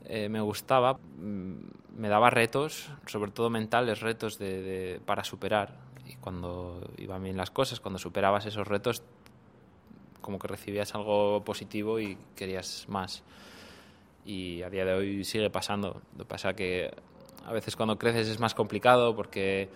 eh, 0.07 0.29
me 0.29 0.41
gustaba, 0.41 0.95
mm, 0.95 1.55
me 1.97 2.09
daba 2.09 2.31
retos, 2.31 2.91
sobre 3.07 3.31
todo 3.31 3.51
mentales, 3.51 4.01
retos 4.01 4.39
de, 4.39 5.01
para 5.07 5.23
superar 5.23 5.77
y 6.07 6.15
cuando 6.15 6.81
iban 6.99 7.23
bien 7.23 7.37
las 7.37 7.51
cosas, 7.51 7.79
cuando 7.79 7.99
superabas 7.99 8.47
esos 8.47 8.67
retos, 8.67 9.03
como 10.21 10.39
que 10.39 10.49
recibías 10.49 10.95
algo 10.95 11.45
positivo 11.45 12.01
y 12.01 12.17
querías 12.35 12.87
más. 12.89 13.23
Y 14.25 14.63
a 14.63 14.71
día 14.71 14.85
de 14.85 14.95
hoy 14.95 15.25
sigue 15.25 15.51
pasando. 15.51 16.01
Lo 16.17 16.25
que 16.25 16.29
pasa 16.29 16.55
que 16.55 16.93
a 17.47 17.53
veces 17.53 17.77
cuando 17.77 17.99
creces 17.99 18.29
es 18.29 18.41
más 18.41 18.55
complicado 18.55 19.15
porque 19.15 19.69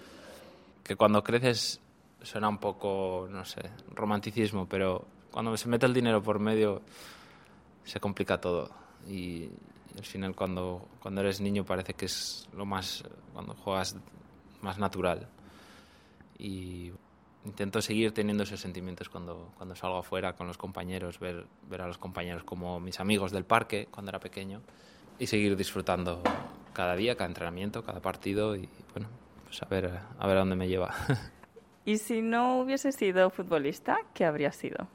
que 0.82 0.96
cuando 0.96 1.22
creces 1.22 1.80
suena 2.22 2.48
un 2.48 2.58
poco, 2.58 3.28
no 3.30 3.44
sé, 3.44 3.70
romanticismo, 3.94 4.66
pero 4.68 5.06
cuando 5.30 5.56
se 5.56 5.68
mete 5.68 5.86
el 5.86 5.94
dinero 5.94 6.22
por 6.22 6.38
medio 6.38 6.82
se 7.84 8.00
complica 8.00 8.40
todo. 8.40 8.70
Y 9.08 9.48
al 9.96 10.04
final 10.04 10.34
cuando, 10.34 10.88
cuando 11.00 11.20
eres 11.20 11.40
niño 11.40 11.64
parece 11.64 11.94
que 11.94 12.06
es 12.06 12.48
lo 12.54 12.66
más, 12.66 13.04
cuando 13.32 13.54
juegas 13.54 13.96
más 14.60 14.78
natural. 14.78 15.28
Y 16.38 16.92
intento 17.44 17.80
seguir 17.80 18.12
teniendo 18.12 18.42
esos 18.42 18.60
sentimientos 18.60 19.08
cuando, 19.08 19.52
cuando 19.56 19.76
salgo 19.76 19.98
afuera 19.98 20.34
con 20.34 20.46
los 20.46 20.58
compañeros, 20.58 21.18
ver, 21.18 21.46
ver 21.68 21.82
a 21.82 21.86
los 21.86 21.98
compañeros 21.98 22.44
como 22.44 22.80
mis 22.80 22.98
amigos 23.00 23.30
del 23.32 23.44
parque 23.44 23.86
cuando 23.90 24.10
era 24.10 24.20
pequeño 24.20 24.62
y 25.18 25.26
seguir 25.26 25.56
disfrutando 25.56 26.22
cada 26.76 26.94
día, 26.94 27.16
cada 27.16 27.28
entrenamiento, 27.28 27.82
cada 27.82 28.00
partido 28.00 28.54
y 28.54 28.68
bueno, 28.92 29.08
pues 29.44 29.62
a 29.62 29.66
ver 29.66 29.98
a, 30.18 30.26
ver 30.26 30.36
a 30.36 30.40
dónde 30.40 30.56
me 30.56 30.68
lleva. 30.68 30.94
¿Y 31.86 31.96
si 31.96 32.20
no 32.20 32.60
hubiese 32.60 32.92
sido 32.92 33.30
futbolista, 33.30 33.96
qué 34.12 34.26
habría 34.26 34.52
sido? 34.52 34.86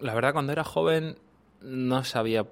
La 0.00 0.14
verdad, 0.14 0.32
cuando 0.32 0.52
era 0.52 0.64
joven 0.64 1.18
no 1.60 2.04
sabía, 2.04 2.46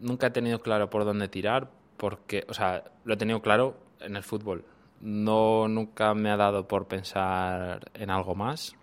nunca 0.00 0.28
he 0.28 0.30
tenido 0.30 0.60
claro 0.60 0.88
por 0.88 1.04
dónde 1.04 1.28
tirar, 1.28 1.70
porque, 1.98 2.46
o 2.48 2.54
sea, 2.54 2.84
lo 3.04 3.12
he 3.12 3.16
tenido 3.18 3.42
claro 3.42 3.76
en 4.00 4.16
el 4.16 4.22
fútbol. 4.22 4.64
No, 5.02 5.68
nunca 5.68 6.14
me 6.14 6.30
ha 6.30 6.38
dado 6.38 6.66
por 6.66 6.86
pensar 6.86 7.90
en 7.92 8.08
algo 8.08 8.34
más. 8.34 8.74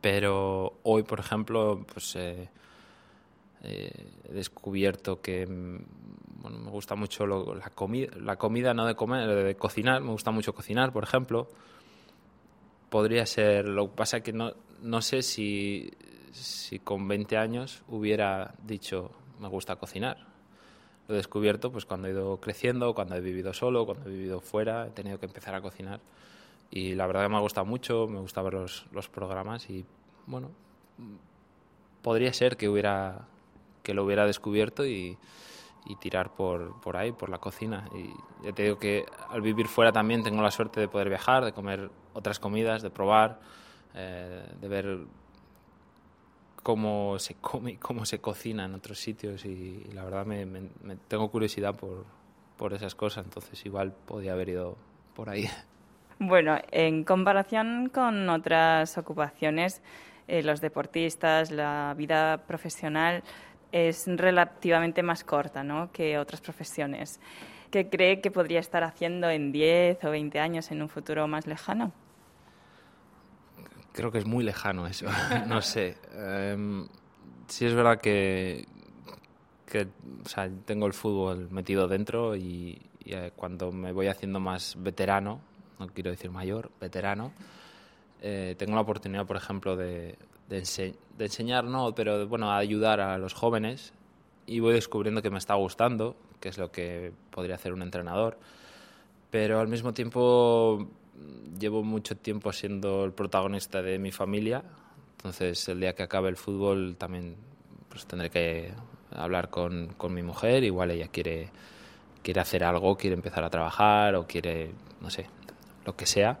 Pero 0.00 0.78
hoy, 0.84 1.02
por 1.02 1.18
ejemplo, 1.18 1.84
pues 1.92 2.14
eh, 2.14 2.48
eh, 3.62 4.12
he 4.28 4.32
descubierto 4.32 5.20
que 5.20 5.44
bueno, 6.40 6.58
me 6.58 6.70
gusta 6.70 6.94
mucho 6.94 7.26
la 7.26 7.70
comida, 7.70 8.10
la 8.16 8.36
comida 8.36 8.74
no 8.74 8.86
de 8.86 8.94
comer, 8.94 9.28
de 9.28 9.56
cocinar, 9.56 10.02
me 10.02 10.10
gusta 10.10 10.30
mucho 10.30 10.54
cocinar, 10.54 10.92
por 10.92 11.04
ejemplo. 11.04 11.48
Podría 12.90 13.26
ser, 13.26 13.66
lo 13.66 13.90
que 13.90 13.96
pasa 13.96 14.20
que 14.20 14.32
no, 14.32 14.52
no 14.82 15.02
sé 15.02 15.22
si, 15.22 15.90
si 16.32 16.78
con 16.78 17.08
20 17.08 17.36
años 17.36 17.82
hubiera 17.88 18.54
dicho 18.62 19.10
me 19.40 19.48
gusta 19.48 19.76
cocinar. 19.76 20.26
Lo 21.08 21.14
he 21.14 21.18
descubierto 21.18 21.70
pues 21.70 21.84
cuando 21.84 22.08
he 22.08 22.12
ido 22.12 22.40
creciendo, 22.40 22.94
cuando 22.94 23.16
he 23.16 23.20
vivido 23.20 23.52
solo, 23.52 23.86
cuando 23.86 24.08
he 24.08 24.12
vivido 24.12 24.40
fuera, 24.40 24.86
he 24.86 24.90
tenido 24.90 25.18
que 25.18 25.26
empezar 25.26 25.54
a 25.54 25.60
cocinar. 25.60 26.00
Y 26.70 26.94
la 26.94 27.06
verdad 27.06 27.24
que 27.24 27.28
me 27.28 27.36
ha 27.36 27.40
gustado 27.40 27.66
mucho, 27.66 28.06
me 28.08 28.18
gusta 28.18 28.42
ver 28.42 28.54
los, 28.54 28.86
los 28.92 29.08
programas 29.08 29.68
y 29.70 29.84
bueno, 30.26 30.50
podría 32.02 32.32
ser 32.32 32.56
que 32.56 32.68
hubiera 32.68 33.28
que 33.82 33.94
lo 33.94 34.04
hubiera 34.04 34.26
descubierto 34.26 34.84
y, 34.84 35.16
y 35.86 35.96
tirar 35.96 36.34
por, 36.34 36.80
por 36.80 36.96
ahí, 36.96 37.12
por 37.12 37.28
la 37.28 37.38
cocina. 37.38 37.88
Y 37.94 38.12
ya 38.44 38.52
te 38.52 38.64
digo 38.64 38.78
que 38.78 39.06
al 39.28 39.40
vivir 39.40 39.68
fuera 39.68 39.92
también 39.92 40.22
tengo 40.22 40.42
la 40.42 40.50
suerte 40.50 40.80
de 40.80 40.88
poder 40.88 41.08
viajar, 41.08 41.44
de 41.44 41.52
comer 41.52 41.90
otras 42.12 42.38
comidas, 42.38 42.82
de 42.82 42.90
probar, 42.90 43.40
eh, 43.94 44.44
de 44.60 44.68
ver 44.68 44.98
cómo 46.62 47.18
se 47.18 47.34
come 47.34 47.72
y 47.72 47.76
cómo 47.76 48.04
se 48.04 48.20
cocina 48.20 48.64
en 48.64 48.74
otros 48.74 48.98
sitios 48.98 49.44
y, 49.44 49.84
la 49.92 50.02
verdad 50.02 50.26
me, 50.26 50.46
tengo 51.06 51.30
curiosidad 51.30 51.76
por, 51.76 52.04
por 52.56 52.74
esas 52.74 52.94
cosas, 52.94 53.24
entonces 53.24 53.64
igual 53.64 53.92
podía 53.92 54.32
haber 54.32 54.48
ido 54.50 54.76
por 55.14 55.30
ahí. 55.30 55.48
Bueno, 56.18 56.58
en 56.70 57.04
comparación 57.04 57.90
con 57.92 58.30
otras 58.30 58.96
ocupaciones, 58.96 59.82
eh, 60.28 60.42
los 60.42 60.62
deportistas, 60.62 61.50
la 61.50 61.94
vida 61.94 62.38
profesional 62.46 63.22
es 63.76 64.06
relativamente 64.06 65.02
más 65.02 65.24
corta 65.24 65.62
¿no? 65.62 65.90
que 65.92 66.18
otras 66.18 66.40
profesiones. 66.40 67.20
¿Qué 67.70 67.88
cree 67.88 68.20
que 68.20 68.30
podría 68.30 68.60
estar 68.60 68.84
haciendo 68.84 69.28
en 69.28 69.52
10 69.52 70.04
o 70.04 70.10
20 70.10 70.38
años 70.38 70.70
en 70.70 70.82
un 70.82 70.88
futuro 70.88 71.26
más 71.26 71.46
lejano? 71.46 71.92
creo 73.96 74.12
que 74.12 74.18
es 74.18 74.26
muy 74.26 74.44
lejano 74.44 74.86
eso. 74.86 75.06
no 75.48 75.60
sé. 75.62 75.96
Em, 76.14 76.86
sí 77.48 77.64
es 77.64 77.74
verdad 77.74 77.98
que, 77.98 78.66
que 79.66 79.88
o 80.24 80.28
sea, 80.28 80.48
tengo 80.64 80.86
el 80.86 80.92
fútbol 80.92 81.48
metido 81.50 81.88
dentro 81.88 82.36
y, 82.36 82.80
eh, 83.06 83.32
cuando 83.34 83.72
me 83.72 83.92
voy 83.92 84.06
haciendo 84.06 84.38
más 84.38 84.76
veterano, 84.78 85.40
no 85.78 85.88
quiero 85.88 86.10
decir 86.10 86.30
mayor, 86.30 86.70
veterano, 86.80 87.32
eh, 88.20 88.54
tengo 88.58 88.74
la 88.74 88.82
oportunidad, 88.82 89.26
por 89.26 89.36
ejemplo, 89.36 89.76
de, 89.76 90.16
de, 90.48 90.94
enseñar, 91.18 91.64
no, 91.64 91.94
pero 91.94 92.26
bueno, 92.28 92.52
ayudar 92.52 93.00
a 93.00 93.18
los 93.18 93.34
jóvenes. 93.34 93.92
Y 94.46 94.60
voy 94.60 94.74
descubriendo 94.74 95.22
que 95.22 95.30
me 95.30 95.38
está 95.38 95.54
gustando, 95.54 96.16
que 96.40 96.48
es 96.48 96.58
lo 96.58 96.70
que 96.70 97.12
podría 97.30 97.56
hacer 97.56 97.72
un 97.72 97.82
entrenador, 97.82 98.38
pero 99.30 99.58
al 99.58 99.66
mismo 99.66 99.92
tiempo 99.92 100.88
llevo 101.58 101.82
mucho 101.82 102.16
tiempo 102.16 102.52
siendo 102.52 103.04
el 103.04 103.12
protagonista 103.12 103.82
de 103.82 103.98
mi 103.98 104.12
familia, 104.12 104.62
entonces 105.16 105.68
el 105.68 105.80
día 105.80 105.94
que 105.94 106.04
acabe 106.04 106.28
el 106.28 106.36
fútbol 106.36 106.96
también 106.96 107.36
pues 107.88 108.06
tendré 108.06 108.30
que 108.30 108.72
hablar 109.14 109.50
con, 109.50 109.94
con 109.96 110.14
mi 110.14 110.22
mujer, 110.22 110.62
igual 110.62 110.90
ella 110.90 111.08
quiere, 111.08 111.48
quiere 112.22 112.40
hacer 112.40 112.62
algo, 112.62 112.96
quiere 112.96 113.14
empezar 113.14 113.42
a 113.42 113.50
trabajar 113.50 114.14
o 114.14 114.26
quiere, 114.26 114.70
no 115.00 115.10
sé, 115.10 115.26
lo 115.84 115.96
que 115.96 116.06
sea. 116.06 116.38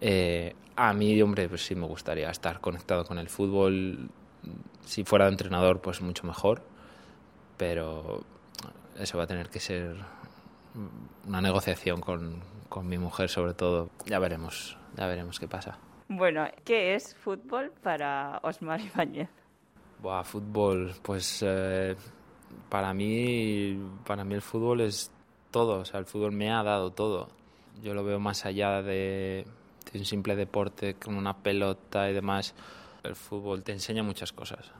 Eh, 0.00 0.54
a 0.82 0.94
mí, 0.94 1.20
hombre, 1.20 1.46
pues 1.46 1.66
sí 1.66 1.74
me 1.74 1.86
gustaría 1.86 2.30
estar 2.30 2.58
conectado 2.58 3.04
con 3.04 3.18
el 3.18 3.28
fútbol. 3.28 4.08
Si 4.82 5.04
fuera 5.04 5.26
de 5.26 5.32
entrenador, 5.32 5.82
pues 5.82 6.00
mucho 6.00 6.26
mejor. 6.26 6.62
Pero 7.58 8.22
eso 8.98 9.18
va 9.18 9.24
a 9.24 9.26
tener 9.26 9.50
que 9.50 9.60
ser 9.60 9.94
una 11.28 11.42
negociación 11.42 12.00
con, 12.00 12.40
con 12.70 12.88
mi 12.88 12.96
mujer 12.96 13.28
sobre 13.28 13.52
todo. 13.52 13.90
Ya 14.06 14.18
veremos, 14.18 14.78
ya 14.96 15.06
veremos 15.06 15.38
qué 15.38 15.46
pasa. 15.46 15.76
Bueno, 16.08 16.46
¿qué 16.64 16.94
es 16.94 17.14
fútbol 17.14 17.72
para 17.82 18.40
Osmar 18.42 18.80
Ibáñez? 18.80 19.28
Buah, 19.98 20.24
fútbol, 20.24 20.94
pues 21.02 21.44
eh, 21.46 21.94
para 22.70 22.94
mí, 22.94 23.78
para 24.06 24.24
mí 24.24 24.34
el 24.34 24.40
fútbol 24.40 24.80
es 24.80 25.12
todo, 25.50 25.80
o 25.80 25.84
sea, 25.84 26.00
el 26.00 26.06
fútbol 26.06 26.32
me 26.32 26.50
ha 26.50 26.62
dado 26.62 26.90
todo. 26.90 27.28
Yo 27.82 27.92
lo 27.92 28.02
veo 28.02 28.18
más 28.18 28.46
allá 28.46 28.80
de, 28.80 29.44
de 29.44 29.44
un 29.94 30.04
simple 30.04 30.36
deporte 30.36 30.94
con 30.94 31.16
una 31.16 31.36
pelota 31.36 32.08
y 32.10 32.14
demás. 32.14 32.54
El 33.02 33.16
fútbol 33.16 33.62
te 33.64 33.72
enseña 33.72 34.02
muchas 34.02 34.32
cosas. 34.32 34.70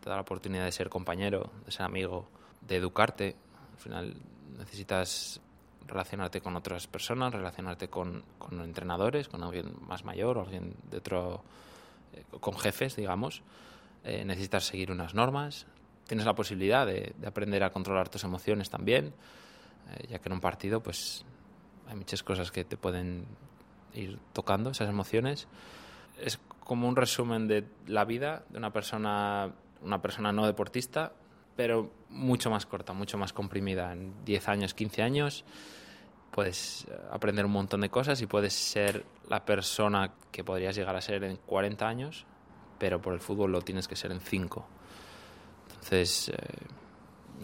Te 0.00 0.10
da 0.10 0.16
la 0.16 0.22
oportunidad 0.22 0.64
de 0.64 0.72
ser 0.72 0.88
compañero, 0.88 1.50
de 1.64 1.72
ser 1.72 1.82
amigo, 1.82 2.28
de 2.60 2.76
educarte. 2.76 3.36
Al 3.72 3.78
final 3.78 4.16
necesitas 4.58 5.40
relacionarte 5.86 6.40
con 6.40 6.56
otras 6.56 6.86
personas, 6.86 7.32
relacionarte 7.32 7.88
con, 7.88 8.24
con 8.38 8.60
entrenadores, 8.60 9.28
con 9.28 9.42
alguien 9.42 9.74
más 9.86 10.04
mayor 10.04 10.38
o 10.38 10.42
alguien 10.42 10.74
de 10.90 10.98
otro, 10.98 11.42
eh, 12.12 12.24
con 12.40 12.56
jefes, 12.56 12.96
digamos. 12.96 13.42
Eh, 14.04 14.24
necesitas 14.24 14.64
seguir 14.64 14.90
unas 14.90 15.14
normas. 15.14 15.66
Tienes 16.06 16.26
la 16.26 16.34
posibilidad 16.34 16.86
de, 16.86 17.14
de 17.16 17.26
aprender 17.26 17.64
a 17.64 17.70
controlar 17.70 18.08
tus 18.08 18.24
emociones 18.24 18.70
también, 18.70 19.14
eh, 19.90 20.06
ya 20.08 20.18
que 20.18 20.28
en 20.28 20.34
un 20.34 20.40
partido 20.40 20.82
pues 20.82 21.24
hay 21.88 21.96
muchas 21.96 22.22
cosas 22.22 22.50
que 22.50 22.64
te 22.64 22.76
pueden 22.76 23.26
ir 23.94 24.18
tocando, 24.32 24.70
esas 24.70 24.88
emociones. 24.88 25.48
Es 26.20 26.38
como 26.60 26.88
un 26.88 26.96
resumen 26.96 27.48
de 27.48 27.64
la 27.86 28.04
vida 28.04 28.44
de 28.48 28.58
una 28.58 28.72
persona, 28.72 29.52
una 29.82 30.00
persona 30.02 30.32
no 30.32 30.46
deportista, 30.46 31.12
pero 31.56 31.90
mucho 32.10 32.50
más 32.50 32.66
corta, 32.66 32.92
mucho 32.92 33.18
más 33.18 33.32
comprimida. 33.32 33.92
En 33.92 34.24
10 34.24 34.48
años, 34.48 34.74
15 34.74 35.02
años 35.02 35.44
puedes 36.30 36.86
eh, 36.88 36.98
aprender 37.12 37.46
un 37.46 37.52
montón 37.52 37.80
de 37.80 37.90
cosas 37.90 38.20
y 38.20 38.26
puedes 38.26 38.52
ser 38.52 39.04
la 39.28 39.44
persona 39.44 40.14
que 40.32 40.42
podrías 40.42 40.74
llegar 40.74 40.96
a 40.96 41.00
ser 41.00 41.22
en 41.24 41.36
40 41.36 41.86
años, 41.86 42.26
pero 42.78 43.00
por 43.00 43.14
el 43.14 43.20
fútbol 43.20 43.52
lo 43.52 43.62
tienes 43.62 43.86
que 43.86 43.96
ser 43.96 44.10
en 44.10 44.20
5. 44.20 44.66
Entonces, 45.68 46.30
eh, 46.30 46.34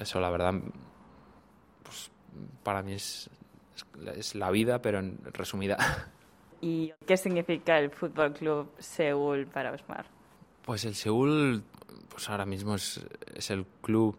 eso 0.01 0.21
la 0.21 0.31
verdad, 0.31 0.55
pues, 1.83 2.11
para 2.63 2.83
mí 2.83 2.95
es, 2.95 3.31
es, 4.17 4.35
la 4.35 4.51
vida, 4.51 4.83
pero 4.83 4.99
en 4.99 5.19
resumida. 5.33 5.77
¿Y 6.61 6.93
qué 7.07 7.17
significa 7.17 7.79
el 7.79 7.91
Fútbol 7.91 8.33
Club 8.35 8.71
Seúl 8.79 9.47
para 9.47 9.73
Osmar? 9.73 10.07
Pues 10.65 10.85
el 10.85 10.95
Seúl, 10.95 11.63
pues 12.11 12.29
ahora 12.29 12.45
mismo 12.45 12.75
es, 12.75 13.01
es 13.35 13.51
el 13.51 13.65
club 13.81 14.17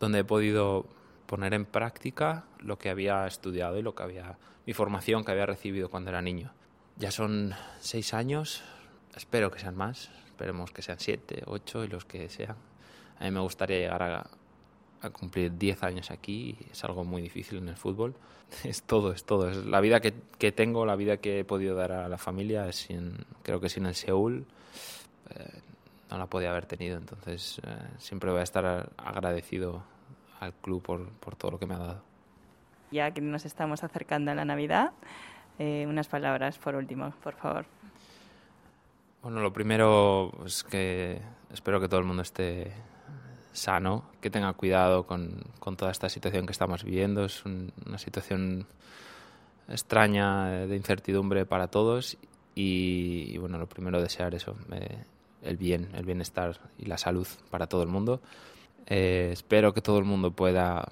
donde 0.00 0.20
he 0.20 0.24
podido 0.24 0.86
poner 1.26 1.54
en 1.54 1.64
práctica 1.64 2.44
lo 2.58 2.78
que 2.78 2.90
había 2.90 3.26
estudiado 3.26 3.78
y 3.78 3.82
lo 3.82 3.94
que 3.94 4.02
había 4.02 4.36
mi 4.66 4.72
formación 4.72 5.24
que 5.24 5.30
había 5.30 5.46
recibido 5.46 5.88
cuando 5.88 6.10
era 6.10 6.20
niño. 6.20 6.52
Ya 6.96 7.10
son 7.10 7.54
seis 7.78 8.12
años, 8.14 8.62
espero 9.14 9.50
que 9.50 9.60
sean 9.60 9.76
más, 9.76 10.10
esperemos 10.26 10.72
que 10.72 10.82
sean 10.82 10.98
siete, 10.98 11.42
ocho 11.46 11.84
y 11.84 11.88
los 11.88 12.04
que 12.04 12.28
sean. 12.28 12.56
A 13.18 13.24
mí 13.24 13.30
me 13.30 13.40
gustaría 13.40 13.78
llegar 13.78 14.02
a, 14.02 14.26
a 15.02 15.10
cumplir 15.10 15.56
diez 15.56 15.82
años 15.82 16.10
aquí, 16.10 16.56
es 16.70 16.84
algo 16.84 17.04
muy 17.04 17.22
difícil 17.22 17.58
en 17.58 17.68
el 17.68 17.76
fútbol. 17.76 18.14
Es 18.64 18.82
todo, 18.82 19.12
es 19.12 19.24
todo. 19.24 19.50
Es 19.50 19.66
la 19.66 19.80
vida 19.80 20.00
que, 20.00 20.14
que 20.38 20.52
tengo, 20.52 20.86
la 20.86 20.94
vida 20.94 21.16
que 21.16 21.40
he 21.40 21.44
podido 21.44 21.74
dar 21.74 21.90
a 21.90 22.08
la 22.08 22.16
familia, 22.16 22.70
sin, 22.72 23.16
creo 23.42 23.60
que 23.60 23.68
sin 23.68 23.86
el 23.86 23.96
Seúl 23.96 24.46
eh, 25.30 25.60
no 26.10 26.18
la 26.18 26.26
podía 26.26 26.50
haber 26.50 26.66
tenido. 26.66 26.96
Entonces 26.96 27.60
eh, 27.64 27.76
siempre 27.98 28.30
voy 28.30 28.40
a 28.40 28.44
estar 28.44 28.88
agradecido 28.96 29.82
al 30.38 30.52
club 30.52 30.80
por, 30.80 31.08
por 31.08 31.34
todo 31.34 31.52
lo 31.52 31.58
que 31.58 31.66
me 31.66 31.74
ha 31.74 31.78
dado. 31.78 32.02
Ya 32.90 33.10
que 33.10 33.20
nos 33.20 33.44
estamos 33.44 33.82
acercando 33.82 34.30
a 34.30 34.34
la 34.34 34.44
Navidad, 34.44 34.92
eh, 35.58 35.84
unas 35.88 36.06
palabras 36.08 36.58
por 36.58 36.76
último, 36.76 37.12
por 37.22 37.34
favor. 37.34 37.66
Bueno, 39.22 39.40
lo 39.40 39.52
primero 39.52 40.32
es 40.44 40.62
que 40.62 41.20
espero 41.52 41.80
que 41.80 41.88
todo 41.88 41.98
el 41.98 42.06
mundo 42.06 42.22
esté 42.22 42.72
sano, 43.56 44.04
que 44.20 44.30
tenga 44.30 44.52
cuidado 44.52 45.06
con, 45.06 45.42
con 45.58 45.76
toda 45.76 45.90
esta 45.90 46.08
situación 46.08 46.46
que 46.46 46.52
estamos 46.52 46.84
viviendo. 46.84 47.24
Es 47.24 47.44
una 47.44 47.98
situación 47.98 48.66
extraña 49.68 50.66
de 50.66 50.76
incertidumbre 50.76 51.46
para 51.46 51.68
todos 51.68 52.16
y, 52.54 53.36
bueno, 53.38 53.58
lo 53.58 53.68
primero 53.68 54.00
desear 54.00 54.34
eso, 54.34 54.56
eh, 54.72 55.04
el 55.42 55.56
bien, 55.56 55.90
el 55.94 56.06
bienestar 56.06 56.58
y 56.78 56.86
la 56.86 56.98
salud 56.98 57.26
para 57.50 57.66
todo 57.66 57.82
el 57.82 57.88
mundo. 57.88 58.20
Eh, 58.86 59.30
espero 59.32 59.74
que 59.74 59.82
todo 59.82 59.98
el 59.98 60.04
mundo 60.04 60.30
pueda 60.30 60.88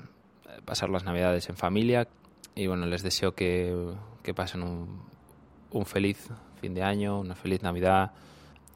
pasar 0.64 0.90
las 0.90 1.05
navidades 1.05 1.48
en 1.48 1.57
familia 1.57 2.09
y 2.55 2.66
bueno, 2.66 2.87
les 2.87 3.03
deseo 3.03 3.35
que, 3.35 3.74
que 4.22 4.35
pasen 4.35 4.62
un, 4.62 5.03
un, 5.70 5.87
feliz 5.87 6.29
fin 6.61 6.74
de 6.74 6.83
año, 6.83 7.18
una 7.20 7.35
feliz 7.35 7.62
Navidad 7.62 8.12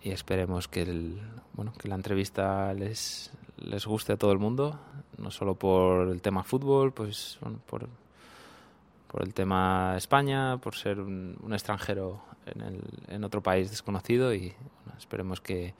y 0.03 0.11
esperemos 0.11 0.68
que, 0.68 0.83
el, 0.83 1.20
bueno, 1.53 1.72
que 1.79 1.88
la 1.88 1.96
entrevista 1.96 2.72
les, 2.74 3.33
les 3.61 3.87
guste 3.87 4.12
a 4.12 4.16
todo 4.16 4.33
el 4.33 4.38
mundo, 4.38 4.79
no 5.16 5.31
solo 5.31 5.55
por 5.55 6.09
el 6.09 6.21
tema 6.23 6.44
fútbol, 6.44 6.92
pues 6.92 7.38
por, 7.66 7.88
por 9.09 9.23
el 9.23 9.35
tema 9.35 9.94
España, 9.97 10.59
por 10.59 10.75
ser 10.75 11.01
un, 11.01 11.37
extranjero 11.53 12.21
en, 12.47 12.61
el, 12.62 12.81
en, 13.09 13.25
otro 13.25 13.42
país 13.42 13.71
desconocido 13.71 14.35
y 14.35 14.55
esperemos 14.99 15.40
que, 15.40 15.75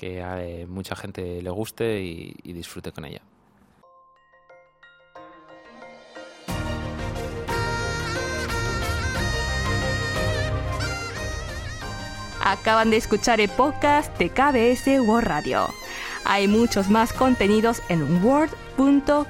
que 0.00 0.22
a 0.22 0.66
mucha 0.66 0.96
gente 0.96 1.42
le 1.42 1.50
guste 1.50 2.00
y, 2.00 2.52
disfrute 2.54 2.90
con 2.90 3.04
ella. 3.04 3.20
Acaban 12.42 12.90
de 12.90 12.96
escuchar 12.96 13.38
podcast 13.56 14.16
de 14.18 14.30
KBS 14.30 15.06
World 15.06 15.28
Radio. 15.28 15.68
Hay 16.24 16.48
muchos 16.48 16.88
más 16.88 17.12
contenidos 17.12 17.82
en 17.88 18.24
word.kbs.co.kr 18.24 19.20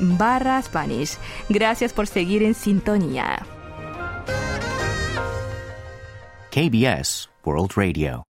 barra 0.00 0.62
Spanish. 0.62 1.18
Gracias 1.48 1.92
por 1.92 2.06
seguir 2.06 2.42
en 2.42 2.54
sintonía. 2.54 3.46
KBS 6.50 7.30
World 7.44 7.72
Radio. 7.76 8.24